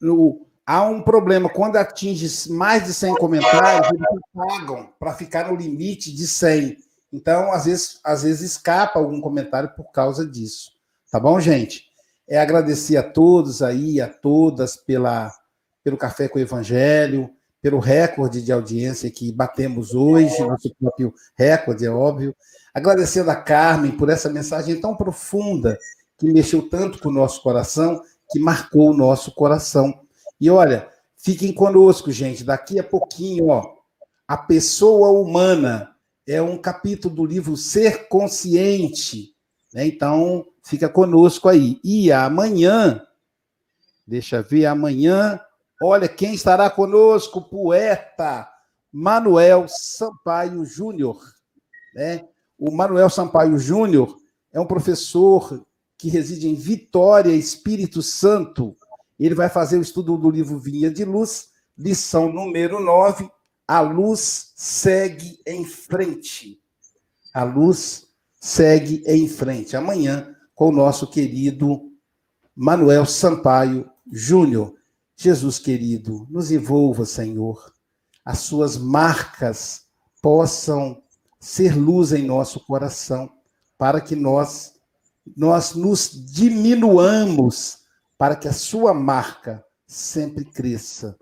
[0.00, 1.48] no, há um problema.
[1.48, 6.76] Quando atinge mais de 100 comentários, eles pagam para ficar no limite de 100.
[7.12, 10.72] Então, às vezes, às vezes escapa algum comentário por causa disso.
[11.10, 11.84] Tá bom, gente?
[12.28, 15.32] É agradecer a todos aí, a todas pela,
[15.82, 21.86] pelo Café com o Evangelho, pelo recorde de audiência que batemos hoje, nosso próprio recorde,
[21.86, 22.36] é óbvio.
[22.74, 25.78] Agradecendo a Carmen por essa mensagem tão profunda,
[26.18, 30.00] que mexeu tanto com o nosso coração, que marcou o nosso coração.
[30.40, 33.74] E olha, fiquem conosco, gente, daqui a pouquinho, ó,
[34.26, 35.94] a pessoa humana
[36.26, 39.33] é um capítulo do livro Ser Consciente.
[39.74, 39.88] Né?
[39.88, 41.80] Então, fica conosco aí.
[41.82, 43.04] E amanhã,
[44.06, 45.40] deixa ver, amanhã,
[45.82, 48.48] olha quem estará conosco, poeta
[48.92, 51.20] Manuel Sampaio Júnior.
[51.92, 52.28] Né?
[52.56, 54.16] O Manuel Sampaio Júnior
[54.52, 55.66] é um professor
[55.98, 58.76] que reside em Vitória, Espírito Santo.
[59.18, 63.28] Ele vai fazer o estudo do livro Vinha de Luz, lição número 9,
[63.66, 66.60] a luz segue em frente.
[67.32, 68.03] A luz
[68.44, 69.74] segue em frente.
[69.74, 71.90] Amanhã, com o nosso querido
[72.54, 74.74] Manuel Sampaio Júnior.
[75.16, 77.72] Jesus querido, nos envolva, Senhor.
[78.22, 79.84] As suas marcas
[80.20, 81.02] possam
[81.40, 83.32] ser luz em nosso coração,
[83.78, 84.74] para que nós
[85.34, 87.78] nós nos diminuamos,
[88.18, 91.16] para que a sua marca sempre cresça